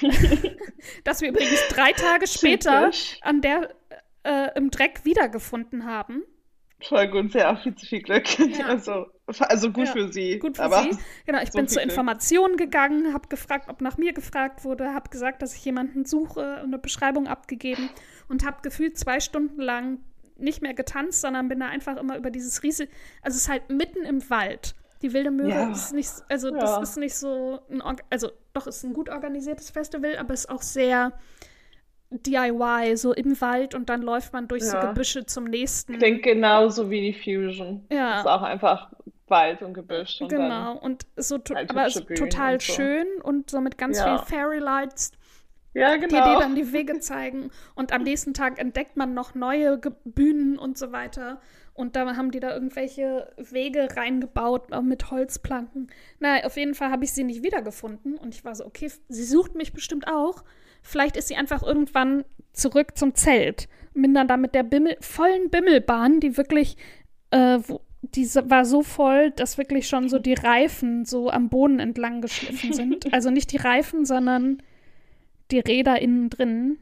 [1.04, 2.90] das wir übrigens drei Tage später
[3.22, 3.74] an der
[4.22, 6.22] äh, im Dreck wiedergefunden haben.
[6.80, 8.38] Voll gut, auch viel zu viel Glück.
[8.38, 8.66] Ja.
[8.68, 9.06] Also,
[9.40, 10.38] also gut Ja, für sie.
[10.38, 10.96] Gut für aber sie.
[11.26, 11.90] Genau, ich so bin zur Glück.
[11.90, 16.62] Information gegangen, habe gefragt, ob nach mir gefragt wurde, habe gesagt, dass ich jemanden suche,
[16.62, 17.90] eine Beschreibung abgegeben
[18.28, 19.98] und habe gefühlt zwei Stunden lang
[20.36, 22.90] nicht mehr getanzt, sondern bin da einfach immer über dieses riesige,
[23.22, 24.74] also es ist halt mitten im Wald.
[25.02, 25.70] Die Wilde Möhre Ja.
[25.72, 26.58] ist nicht, also Ja.
[26.58, 30.62] das ist nicht so ein, also doch ist ein gut organisiertes Festival, aber ist auch
[30.62, 31.12] sehr
[32.10, 34.86] DIY, so im Wald und dann läuft man durch so Ja.
[34.92, 35.98] Gebüsche zum nächsten.
[35.98, 37.84] Klingt genauso wie die Fusion.
[37.92, 38.20] Ja.
[38.20, 38.90] Ist auch einfach
[39.26, 42.72] Wald und Gebüsch und Genau, und so to halt aber es- total und so.
[42.72, 44.16] schön und so mit ganz Ja.
[44.18, 45.12] viel Fairy Lights,
[45.74, 46.40] Ja, die dir genau.
[46.40, 47.50] dann die Wege zeigen.
[47.74, 51.40] Und am nächsten Tag entdeckt man noch neue Ge Bühnen und so weiter.
[51.74, 55.88] Und da haben die da irgendwelche Wege reingebaut mit Holzplanken.
[56.18, 58.16] Naja, auf jeden Fall habe ich sie nicht wiedergefunden.
[58.16, 60.42] Und ich war so, okay, sie sucht mich bestimmt auch.
[60.82, 63.68] Vielleicht ist sie einfach irgendwann zurück zum Zelt.
[63.94, 66.76] Bin dann da mit der Bimmel, vollen Bimmelbahn, die wirklich,
[67.30, 71.78] äh, wo, die war so voll, dass wirklich schon so die Reifen so am Boden
[71.78, 73.06] entlang geschliffen sind.
[73.12, 74.62] Also nicht die Reifen, sondern
[75.50, 76.78] die Räder innen drin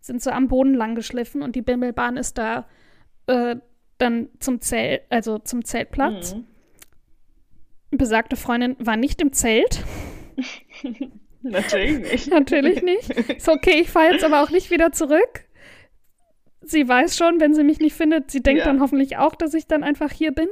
[0.00, 2.66] sind so am Boden lang geschliffen und die Bimmelbahn ist da
[3.26, 3.56] äh,
[3.98, 6.34] dann zum Zelt, also zum Zeltplatz.
[6.34, 6.46] Mhm.
[7.90, 9.84] Besagte Freundin war nicht im Zelt.
[11.42, 12.30] Natürlich nicht.
[12.30, 13.10] Natürlich nicht.
[13.10, 15.44] Ist okay, ich fahre jetzt aber auch nicht wieder zurück.
[16.62, 18.66] Sie weiß schon, wenn sie mich nicht findet, sie denkt Ja.
[18.66, 20.48] dann hoffentlich auch, dass ich dann einfach hier bin.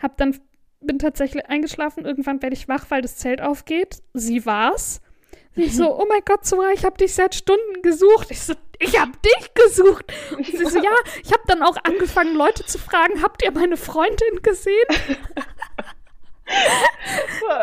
[0.00, 0.36] Hab dann,
[0.80, 2.04] bin tatsächlich eingeschlafen.
[2.04, 4.02] Irgendwann werde ich wach, weil das Zelt aufgeht.
[4.14, 5.02] Sie war's.
[5.56, 8.28] Sie so, oh mein Gott, Sora, ich habe dich seit Stunden gesucht.
[8.30, 10.04] Ich so, ich habe dich gesucht.
[10.36, 10.90] Und sie so, ja,
[11.22, 14.86] ich habe dann auch angefangen, Leute zu fragen, habt ihr meine Freundin gesehen?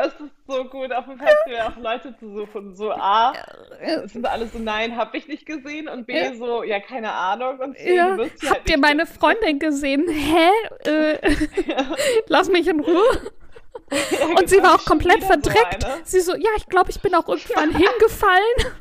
[0.03, 2.73] Es ist so gut, auf dem Festival auch Leute zu suchen.
[2.75, 3.33] So A,
[3.81, 5.89] es sind alle so, nein, hab ich nicht gesehen.
[5.89, 6.33] Und B, Ja.
[6.35, 7.59] so, ja, keine Ahnung.
[7.59, 10.07] Und C, Ja, sie halt habt ihr meine Freundin gesehen?
[10.07, 10.49] Hä?
[10.89, 11.17] Äh,
[12.27, 13.31] lass mich in Ruhe.
[14.37, 15.85] Und sie war auch komplett so verdreckt.
[15.85, 15.95] eine.
[16.03, 18.73] Sie so, ja, ich glaube, ich bin auch irgendwann hingefallen.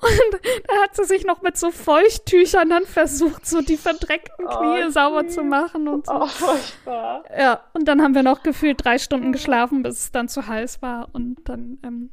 [0.00, 4.58] Und da hat sie sich noch mit so Feuchttüchern dann versucht, so die verdreckten Oh,
[4.58, 5.34] Knie sauber süß.
[5.36, 6.12] zu machen und so.
[6.12, 7.24] Oh, furchtbar.
[7.38, 10.82] Ja, und dann haben wir noch gefühlt drei Stunden geschlafen, bis es dann zu heiß
[10.82, 11.08] war.
[11.12, 12.10] Und dann, ähm,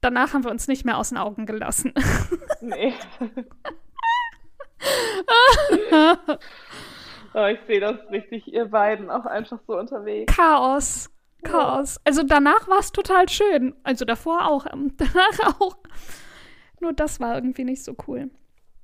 [0.00, 1.92] danach haben wir uns nicht mehr aus den Augen gelassen.
[2.60, 2.94] Nee.
[7.34, 10.34] oh, ich sehe das richtig, ihr beiden auch einfach so unterwegs.
[10.34, 11.10] Chaos.
[11.42, 12.00] Chaos.
[12.04, 13.74] Also danach war es total schön.
[13.82, 14.66] Also davor auch.
[14.72, 15.76] ähm, Danach auch.
[16.80, 18.30] Nur das war irgendwie nicht so cool.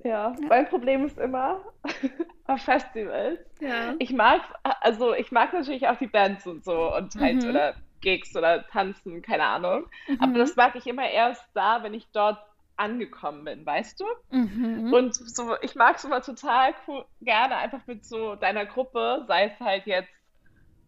[0.03, 1.61] Ja, mein Problem ist immer
[2.47, 3.39] auf Festivals.
[3.59, 3.93] Ja.
[3.99, 4.41] Ich mag,
[4.81, 7.49] also ich mag natürlich auch die Bands und so und halt Mhm.
[7.49, 9.85] oder Gigs oder Tanzen, keine Ahnung.
[10.07, 10.17] Mhm.
[10.21, 12.39] Aber das mag ich immer erst da, wenn ich dort
[12.81, 14.05] angekommen bin, weißt du?
[14.31, 14.93] Mhm.
[14.93, 19.45] Und so, ich mag es immer total cool, gerne einfach mit so deiner Gruppe, sei
[19.47, 20.09] es halt jetzt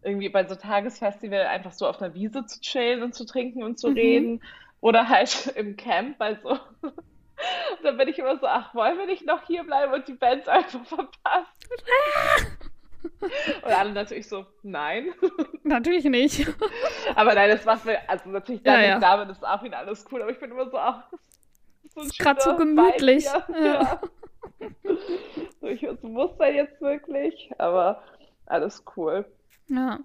[0.02, 3.78] irgendwie bei so Tagesfestival einfach so auf einer Wiese zu chillen und zu trinken und
[3.78, 3.90] zu Mhm.
[3.90, 4.42] reden
[4.80, 6.58] oder halt im Camp bei so.
[7.82, 10.48] Da bin ich immer so, ach, wollen wir nicht noch hier bleiben und die Bands
[10.48, 11.46] einfach verpassen?
[13.62, 15.12] Und alle natürlich so, nein.
[15.62, 16.46] Natürlich nicht.
[17.16, 18.84] Aber nein, das macht mir, also natürlich Ja, dann ja.
[18.94, 21.04] nicht damit ist auch wieder alles cool, aber ich bin immer so, ach,
[21.94, 23.24] so ein Ist grad so gemütlich.
[23.24, 23.64] Vibe.
[23.64, 23.64] Ja.
[23.64, 24.00] Ja.
[25.60, 28.02] So, ich muss da jetzt wirklich, aber
[28.46, 29.24] alles cool.
[29.68, 30.00] Ja.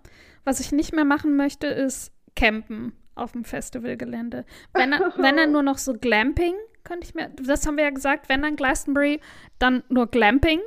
[0.45, 4.45] Was ich nicht mehr machen möchte, ist campen auf dem Festivalgelände.
[4.73, 8.29] Wenn wenn dann nur noch so Glamping, könnte ich mir, das haben wir ja gesagt,
[8.29, 9.19] wenn dann Glastonbury,
[9.59, 10.61] dann nur Glamping.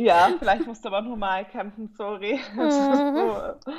[0.00, 2.38] Ja, vielleicht musst du aber normal campen, sorry.
[2.56, 3.16] Das ist Oh.
[3.16, 3.72] so,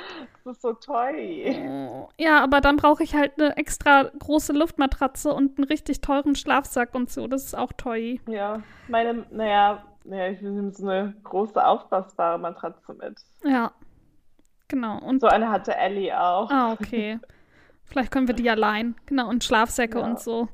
[0.44, 2.08] das ist so toll.
[2.18, 6.94] Ja, aber dann brauche ich halt eine extra große Luftmatratze und einen richtig teuren Schlafsack
[6.94, 7.26] und so.
[7.26, 8.18] Das ist auch teuer.
[8.26, 13.18] Ja, meine, naja, naja, ich nehme so eine große aufblasbare Matratze mit.
[13.44, 13.72] Ja.
[14.68, 14.98] Genau.
[15.00, 16.50] Und So eine hatte Ellie auch.
[16.50, 17.18] Ah, okay.
[17.84, 18.94] Vielleicht können wir die allein.
[19.06, 20.04] Genau, und Schlafsäcke Ja.
[20.04, 20.48] und so.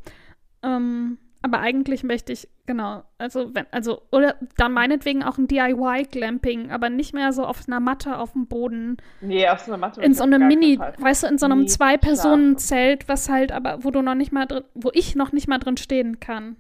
[0.63, 6.73] Ähm, aber eigentlich möchte ich, genau, also wenn, also, oder dann meinetwegen auch ein DIY-Glamping,
[6.73, 8.97] aber nicht mehr so auf einer Matte auf dem Boden.
[9.21, 13.09] Nee, auf so einer Matte In so einem Mini, weißt du, in so einem Zwei-Personen-Zelt,
[13.09, 15.77] was halt, aber wo du noch nicht mal drin, wo ich noch nicht mal drin
[15.77, 16.57] stehen kann.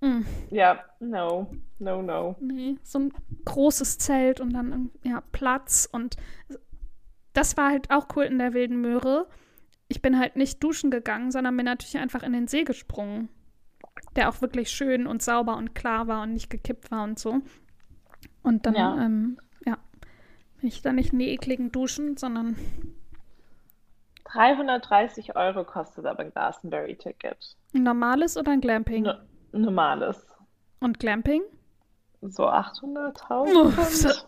[0.00, 1.50] Mm, Ja, no,
[1.80, 2.36] no, no.
[2.40, 3.12] nee, so ein
[3.44, 6.16] großes Zelt und dann, ja, Platz und
[7.32, 9.26] das war halt auch cool in der Wilden Möhre.
[9.88, 13.28] Ich bin halt nicht duschen gegangen, sondern bin natürlich einfach in den See gesprungen.
[14.18, 17.38] Der auch wirklich schön und sauber und klar war und nicht gekippt war und so.
[18.42, 18.96] Und dann, Ja.
[19.00, 19.78] ähm, ja,
[20.60, 22.56] bin ich dann nicht in die ekligen Duschen, sondern
[24.24, 27.56] 330 Euro kostet aber ein Glastonbury-Ticket.
[27.74, 29.04] ein normales oder ein Glamping?
[29.04, 29.14] No
[29.52, 30.26] normales.
[30.80, 31.42] Und Glamping?
[32.20, 34.24] so 800.000.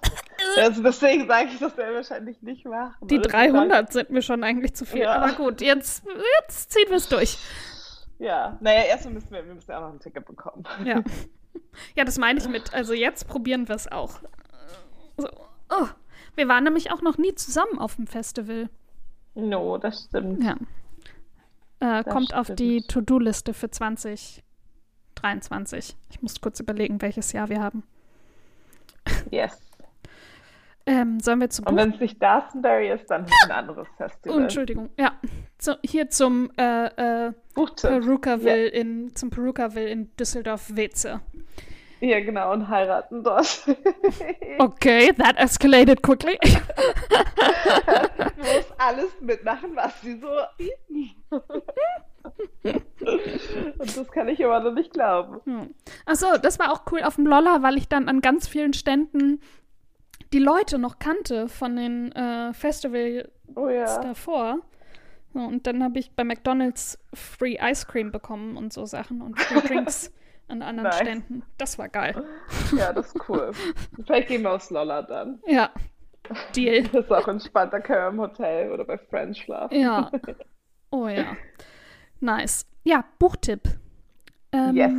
[0.59, 3.09] also deswegen sage ich, das wir wahrscheinlich nicht machen.
[3.09, 5.01] Die 300 sind mir schon eigentlich zu viel.
[5.03, 5.15] Ja.
[5.17, 6.05] Aber gut, jetzt,
[6.43, 7.37] jetzt ziehen wir es durch.
[8.21, 10.65] Ja, naja, erstmal müssen wir, wir müssen auch noch ein Ticket bekommen.
[10.85, 11.03] Ja.
[11.97, 12.73] Ja, das meine ich mit.
[12.75, 14.21] Also jetzt probieren wir es auch.
[15.17, 15.29] So.
[15.69, 15.89] Oh.
[16.37, 18.71] Wir waren nämlich auch noch nie zusammen auf dem Festival.
[19.35, 20.45] No, das stimmt.
[20.45, 20.55] Ja.
[21.81, 22.41] Äh, kommt stimmt.
[22.41, 25.97] auf die To-Do-Liste für 2023.
[26.11, 27.83] Ich muss kurz überlegen, welches Jahr wir haben.
[29.31, 29.61] Yes.
[30.87, 34.37] Ähm, sollen wir zum Und wenn es nicht Glastonbury ist, dann ist ein anderes Festival.
[34.37, 35.13] Oh, Entschuldigung, ja.
[35.61, 38.81] So, hier zum äh, äh, Perukaville yeah.
[38.81, 41.21] in zum Perukaville in Düsseldorf-Weze.
[42.01, 43.67] Ja, genau, und heiraten dort.
[44.59, 46.39] okay, that escalated quickly.
[46.43, 46.51] du
[48.39, 51.15] musst alles mitmachen, was sie so bieten.
[53.79, 55.43] und das kann ich immer noch nicht glauben.
[55.45, 55.75] Hm.
[56.07, 59.43] Achso, das war auch cool auf dem Lolla, weil ich dann an ganz vielen Ständen
[60.33, 64.01] die Leute noch kannte von den äh, Festivals oh, ja.
[64.01, 64.61] davor.
[65.33, 69.39] So, und dann habe ich bei McDonalds Free Ice Cream bekommen und so Sachen und
[69.39, 70.13] Free Drinks
[70.49, 71.01] an anderen nice.
[71.01, 71.43] Ständen.
[71.59, 72.25] Das war geil.
[72.77, 73.53] Ja, das ist cool.
[74.05, 75.41] Vielleicht gehen wir aus Lolla dann.
[75.47, 75.71] Ja.
[76.55, 76.83] Deal.
[76.93, 79.81] Das ist auch entspannter können wir im Hotel oder bei Friends schlafen.
[79.81, 80.11] Ja.
[80.91, 81.37] Oh ja.
[82.21, 82.67] Nice.
[82.83, 83.63] Ja, Buchtipp.
[84.53, 84.93] Ähm, yes.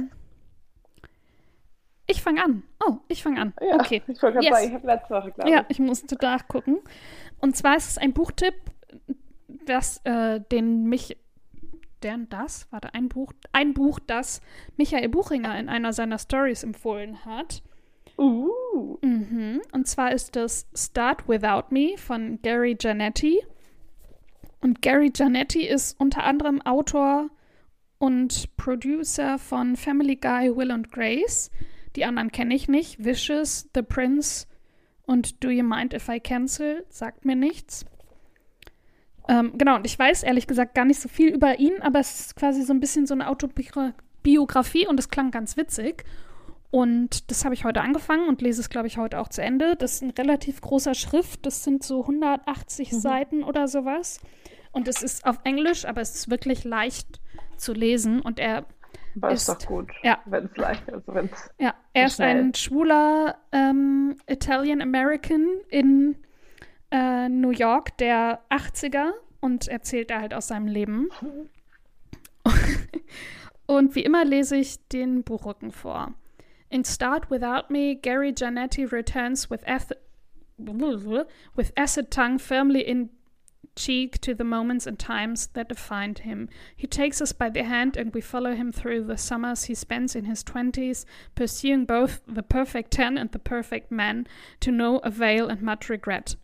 [2.08, 2.64] Ich fange an.
[2.86, 3.54] Oh, ich fange an.
[3.62, 4.02] Ja, okay.
[4.08, 4.56] Ich wollte gerade yes.
[4.56, 5.56] sagen, ich habe letzte Woche, glaube ich.
[5.56, 6.80] Ja, ich musste nachgucken.
[7.40, 8.56] Und zwar ist es ein Buchtipp,
[9.66, 11.18] das, äh, den mich,
[12.04, 14.42] deren das, warte, ein Buch, ein Buch, das
[14.78, 17.64] Michael Buchinger in einer seiner Stories empfohlen hat.
[18.18, 18.98] Uh.
[19.02, 19.62] Mhm.
[19.72, 23.42] Und zwar ist das Start Without Me von Gary Giannetti.
[24.62, 27.30] Und Gary Giannetti ist unter anderem Autor
[27.98, 31.52] und Producer von Family Guy, Will and Grace.
[31.96, 33.04] Die anderen kenne ich nicht.
[33.04, 34.48] Vicious, The Prince
[35.06, 37.86] und Do You Mind If I Cancel sagt mir nichts.
[39.28, 42.20] Ähm, genau, und ich weiß ehrlich gesagt gar nicht so viel über ihn, aber es
[42.20, 46.04] ist quasi so ein bisschen so eine Autobiografie und es klang ganz witzig.
[46.72, 49.76] Und das habe ich heute angefangen und lese es, glaube ich, heute auch zu Ende.
[49.76, 51.46] Das ist ein relativ großer Schrift.
[51.46, 53.00] Das sind so 180 mhm.
[53.00, 54.22] Seiten oder sowas.
[54.72, 57.20] Und es ist auf Englisch, aber es ist wirklich leicht
[57.58, 58.22] zu lesen.
[58.22, 58.66] Und er
[59.16, 60.20] aber ist, ist doch gut, ja.
[60.26, 61.04] wenn es leicht ist.
[61.08, 66.16] Wenn's ja, er ist ein schwuler ähm, Italian American in
[66.92, 71.10] äh, New York der 80er und erzählt er halt aus seinem Leben.
[73.66, 76.14] und wie immer lese ich den Buchrücken vor.
[76.70, 79.62] In Start Without Me, Gary Giannetti returns with,
[80.58, 83.10] with acid tongue firmly in
[83.76, 86.50] cheek to the moments and times that defined him.
[86.76, 90.16] He takes us by the hand and we follow him through the summers he spends
[90.16, 94.28] in his twenties, pursuing both the perfect ten and the perfect man,
[94.60, 96.36] to no avail and much regret.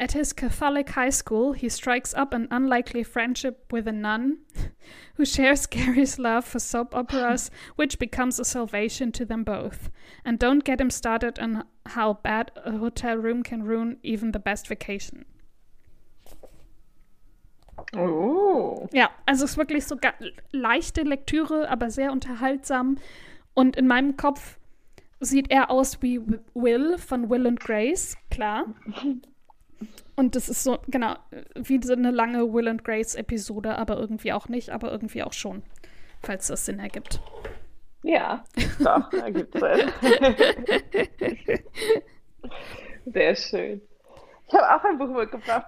[0.00, 4.38] At his Catholic high school, he strikes up an unlikely friendship with a nun
[5.14, 9.90] who shares Gary's love for soap operas, which becomes a salvation to them both.
[10.24, 14.38] And don't get him started on how bad a hotel room can ruin even the
[14.38, 15.24] best vacation.
[17.96, 18.88] Oh.
[18.92, 19.96] Ja, also es ist wirklich so
[20.52, 22.98] leichte Lektüre, aber sehr unterhaltsam.
[23.54, 24.58] Und in meinem Kopf
[25.18, 26.20] sieht er aus wie
[26.54, 28.66] Will von Will and Grace, klar.
[30.16, 31.14] Und das ist so, genau,
[31.54, 35.62] wie so eine lange Will and Grace-Episode, aber irgendwie auch nicht, aber irgendwie auch schon,
[36.22, 37.20] falls das Sinn ergibt.
[38.02, 38.44] Ja,
[38.80, 39.92] doch, ergibt Sinn.
[43.12, 43.80] Sehr schön.
[44.48, 45.66] Ich habe auch ein Buch mitgebracht.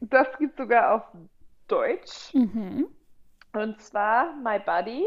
[0.00, 1.02] Das gibt sogar auf
[1.68, 2.32] Deutsch.
[2.34, 2.88] Mhm.
[3.52, 5.04] Und zwar My Buddy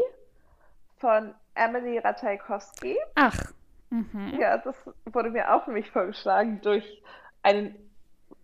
[0.98, 2.96] von Emily Ratajkowski.
[3.14, 3.52] Ach.
[3.90, 4.34] Mhm.
[4.38, 7.02] Ja, das wurde mir auch für mich vorgeschlagen durch
[7.46, 7.76] einen,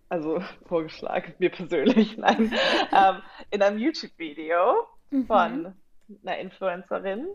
[0.09, 2.55] also vorgeschlagen, mir persönlich, nein,
[2.92, 5.26] ähm, in einem YouTube-Video mhm.
[5.26, 5.74] von
[6.24, 7.26] einer Influencerin,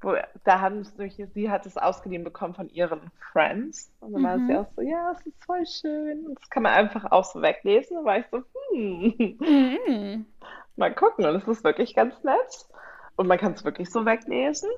[0.00, 3.92] wo, da haben sie, sie hat es ausgeliehen bekommen von ihren Friends.
[4.00, 4.26] Und dann mhm.
[4.26, 6.34] war sie auch so, ja, es ist voll schön.
[6.34, 7.98] Das kann man einfach auch so weglesen.
[7.98, 10.26] Und war ich so, hm, mhm.
[10.74, 11.24] mal gucken.
[11.24, 12.66] Und es ist wirklich ganz nett.
[13.14, 14.70] Und man kann es wirklich so weglesen.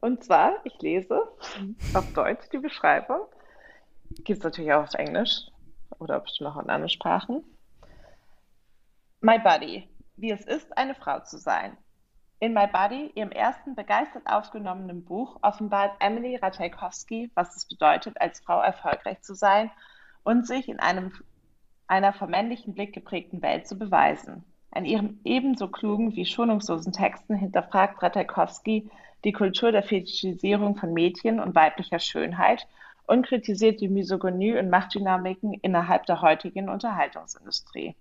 [0.00, 1.20] Und zwar, ich lese
[1.92, 3.26] auf Deutsch die Beschreibung.
[4.10, 5.46] Gibt es natürlich auch auf Englisch
[5.98, 7.44] oder bestimmt auch in anderen Sprachen.
[9.20, 11.76] My Buddy, wie es ist, eine Frau zu sein.
[12.38, 18.40] In My Body, ihrem ersten begeistert aufgenommenen Buch, offenbart Emily Ratajkowski, was es bedeutet, als
[18.40, 19.70] Frau erfolgreich zu sein
[20.22, 21.12] und sich in einem,
[21.86, 24.44] einer vom männlichen Blick geprägten Welt zu beweisen.
[24.70, 28.90] An ihren ebenso klugen wie schonungslosen Texten hinterfragt Ratajkowski
[29.24, 32.68] die Kultur der Fetischisierung von Mädchen und weiblicher Schönheit
[33.06, 37.94] und kritisiert die Misogynie und Machtdynamiken innerhalb der heutigen Unterhaltungsindustrie.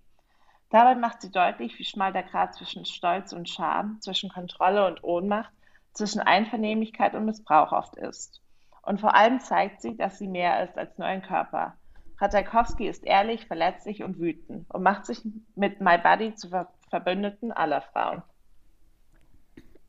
[0.69, 5.03] Dabei macht sie deutlich, wie schmal der Grad zwischen Stolz und Scham, zwischen Kontrolle und
[5.03, 5.51] Ohnmacht,
[5.93, 8.41] zwischen Einvernehmlichkeit und Missbrauch oft ist.
[8.81, 11.75] Und vor allem zeigt sie, dass sie mehr ist als nur ein Körper.
[12.19, 15.21] Ratajkowski ist ehrlich, verletzlich und wütend und macht sich
[15.55, 18.21] mit My Buddy zu Ver Verbündeten aller Frauen.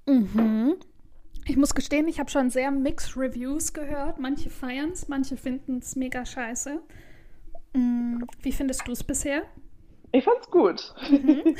[0.06, 0.76] Mhm.
[1.48, 4.18] Ich muss gestehen, ich habe schon sehr mixed Reviews gehört.
[4.18, 6.80] Manche feiern es, manche finden es mega scheiße.
[7.72, 9.42] Mm, wie findest du es bisher?
[10.10, 10.94] Ich fand's gut.
[11.08, 11.56] Mhm.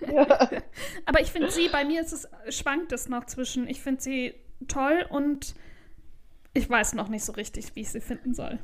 [0.12, 0.50] ja.
[1.06, 4.34] Aber ich finde sie, bei mir ist es, schwankt es noch zwischen, ich finde sie
[4.68, 5.54] toll und
[6.52, 8.58] ich weiß noch nicht so richtig, wie ich sie finden soll.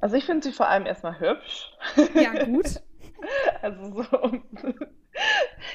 [0.00, 1.70] Also ich finde sie vor allem erstmal hübsch.
[2.14, 2.80] Ja, gut.
[3.62, 4.42] also so,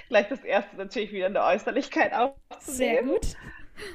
[0.07, 2.39] gleich das erste natürlich wieder eine Äußerlichkeit aufzunehmen.
[2.61, 3.35] Sehr gut.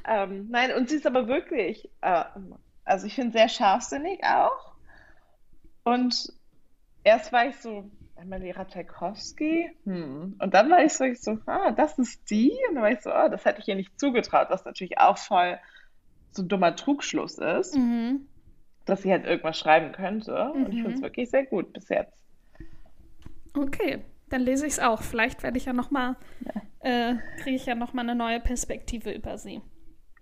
[0.06, 2.24] Ähm, nein, und sie ist aber wirklich, äh,
[2.84, 4.74] also ich finde sehr scharfsinnig auch.
[5.84, 6.32] Und
[7.04, 10.36] erst war ich so, Emily Ratajkowski, hm.
[10.40, 12.52] Und dann war ich so, ich so, ah, das ist die.
[12.68, 15.18] Und dann war ich so, oh, das hätte ich ihr nicht zugetraut, was natürlich auch
[15.18, 15.58] voll
[16.30, 18.26] so ein dummer Trugschluss ist, mhm.
[18.84, 20.52] dass sie halt irgendwas schreiben könnte.
[20.54, 20.64] Mhm.
[20.64, 21.04] Und ich finde es mhm.
[21.04, 22.24] wirklich sehr gut bis jetzt.
[23.56, 25.02] Okay, dann lese ich es auch.
[25.02, 27.10] Vielleicht werde ich ja noch mal, ja.
[27.10, 29.62] äh, kriege ich ja noch mal eine neue Perspektive über sie.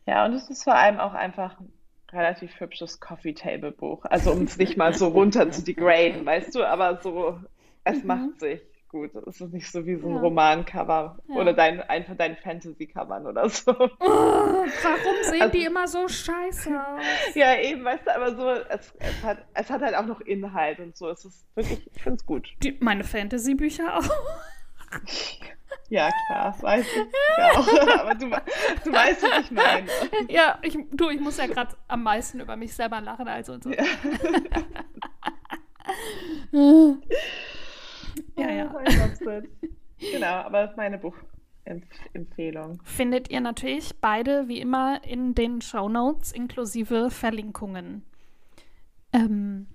[0.07, 1.73] Ja, und es ist vor allem auch einfach ein
[2.13, 4.05] relativ hübsches Coffee-Table-Buch.
[4.05, 7.41] Also um es nicht mal so runter zu degraden, weißt du, aber so,
[7.85, 8.07] es mhm.
[8.07, 8.61] macht sich
[8.95, 9.11] gut.
[9.27, 10.21] Es ist nicht so wie so ein ja.
[10.21, 11.35] Romancover ja.
[11.35, 13.73] oder dein, ein von deinen Fantasy-Covern oder so.
[13.73, 17.35] Oh, warum sehen also, die immer so scheiße aus?
[17.35, 20.79] Ja, eben, weißt du, aber so, es, es, hat, es hat halt auch noch Inhalt
[20.79, 21.09] und so.
[21.09, 22.49] Es ist wirklich, ich finde es gut.
[22.63, 24.05] Die, meine Fantasy-Bücher auch.
[25.91, 27.03] Ja, klar, das weiß ich.
[28.01, 29.87] Aber du, du weißt, was ich meine.
[30.29, 33.65] Ja, ich, du, ich muss ja gerade am meisten über mich selber lachen, also und
[33.65, 33.71] so.
[33.71, 33.85] Ja.
[38.37, 38.75] ja, ja.
[38.75, 38.81] Oh,
[39.99, 42.83] genau, aber das ist meine Buchempfehlung.
[42.85, 48.05] Findet ihr natürlich beide wie immer in den Show Notes inklusive Verlinkungen.
[49.15, 49.67] Ähm.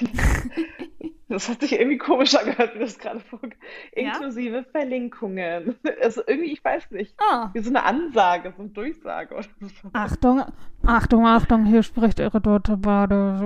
[1.28, 3.58] Das hat sich irgendwie komisch angehört, wie das gerade vorgeht.
[3.92, 4.64] Inklusive ja?
[4.70, 5.74] Verlinkungen.
[6.02, 7.14] Also irgendwie, ich weiß nicht.
[7.18, 7.50] Ah.
[7.54, 9.88] Wie so eine Ansage, so eine Durchsage oder so.
[9.94, 10.44] Achtung,
[10.84, 13.38] Achtung, Achtung, hier spricht ihre Dorte Bade.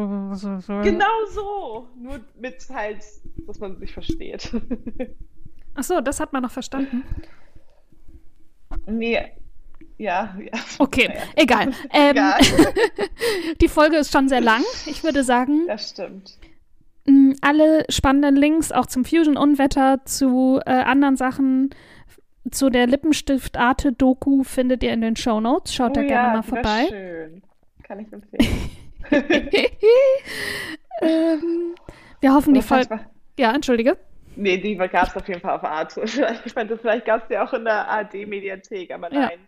[0.82, 1.88] Genau so.
[1.96, 3.04] Nur mit halt,
[3.46, 4.52] dass man sich versteht.
[5.74, 7.04] Ach so, das hat man noch verstanden.
[8.86, 9.32] Nee,
[9.98, 10.60] ja, ja.
[10.78, 11.20] Okay, naja.
[11.36, 11.72] egal.
[11.92, 12.38] Ähm, egal.
[13.60, 14.62] die Folge ist schon sehr lang.
[14.86, 15.66] Ich würde sagen.
[15.66, 16.38] Das stimmt.
[17.04, 21.70] Mm, alle spannenden Links auch zum Fusion-Unwetter, zu äh, anderen Sachen,
[22.50, 25.74] zu der Lippenstift-Arte-Doku findet ihr in den Show Notes.
[25.74, 26.86] Schaut oh, da gerne mal vorbei.
[26.88, 27.42] Schön.
[27.82, 28.70] Kann ich empfehlen.
[31.02, 31.74] ähm,
[32.20, 33.00] wir hoffen, die Folge.
[33.38, 33.96] Ja, entschuldige.
[34.36, 36.04] Nee, die gab es auf jeden Fall auf Arte.
[36.44, 39.38] Ich fand, das vielleicht gab es ja auch in der ARD-Mediathek, aber nein.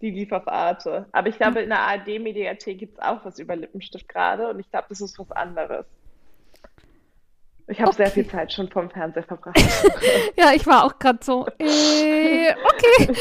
[0.00, 1.06] Die lief auf Arte.
[1.12, 4.70] Aber ich glaube, in der ARD-Mediathek gibt es auch was über Lippenstift gerade und ich
[4.70, 5.86] glaube, das ist was anderes.
[7.70, 7.98] Ich habe okay.
[7.98, 9.56] sehr viel Zeit schon vom Fernseher verbracht.
[10.36, 13.14] ja, ich war auch gerade so, äh, okay.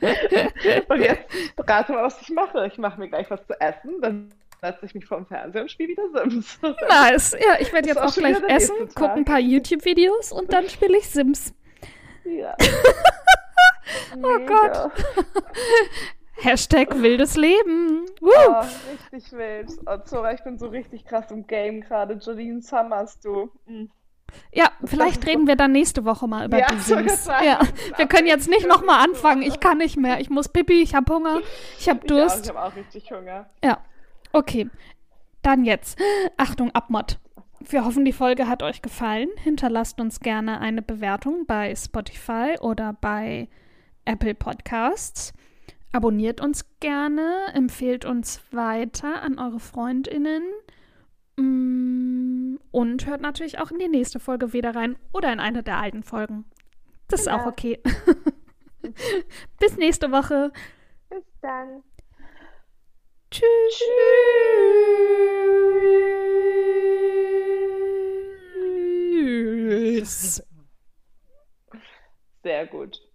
[0.88, 1.26] und jetzt
[1.58, 2.66] rate mal, was ich mache.
[2.68, 4.32] Ich mache mir gleich was zu essen, dann
[4.62, 6.58] setze ich mich vor dem Fernseher und spiele wieder Sims.
[6.88, 7.32] Nice.
[7.32, 10.96] Ja, ich werde jetzt auch, auch gleich essen, gucke ein paar YouTube-Videos und dann spiele
[10.96, 11.52] ich Sims.
[12.24, 12.56] Ja.
[14.22, 14.92] Oh Gott.
[16.38, 18.06] Hashtag wildes Leben.
[18.20, 18.30] Woo.
[18.48, 19.70] Oh, richtig wild.
[19.86, 22.14] Oh, Zora, ich bin so richtig krass im Game gerade.
[22.14, 23.50] Jolene Summers, du.
[23.66, 23.90] Mhm.
[24.52, 27.26] Ja, vielleicht reden wir dann nächste Woche mal über ja, die Sims.
[27.26, 27.60] Ja,
[27.96, 29.42] wir können jetzt nicht nochmal anfangen.
[29.42, 30.20] Ich kann nicht mehr.
[30.20, 31.40] Ich muss pipi, ich habe Hunger,
[31.78, 32.46] ich habe Durst.
[32.46, 33.48] Ja, ich habe auch richtig Hunger.
[33.64, 33.78] Ja,
[34.32, 34.68] okay.
[35.42, 35.98] Dann jetzt.
[36.36, 37.18] Achtung, Abmod.
[37.60, 39.28] Wir hoffen, die Folge hat euch gefallen.
[39.42, 43.48] Hinterlasst uns gerne eine Bewertung bei Spotify oder bei
[44.06, 45.34] Apple Podcasts.
[45.92, 50.42] Abonniert uns gerne, empfehlt uns weiter an eure Freundinnen
[51.36, 55.78] mm, und hört natürlich auch in die nächste Folge wieder rein oder in eine der
[55.78, 56.44] alten Folgen.
[57.08, 57.80] Das ist auch okay.
[59.60, 60.52] Bis nächste Woche.
[61.08, 61.82] Bis dann.
[63.30, 63.82] Tschüss.
[70.02, 70.42] Tschüss.
[72.42, 73.05] Sehr gut.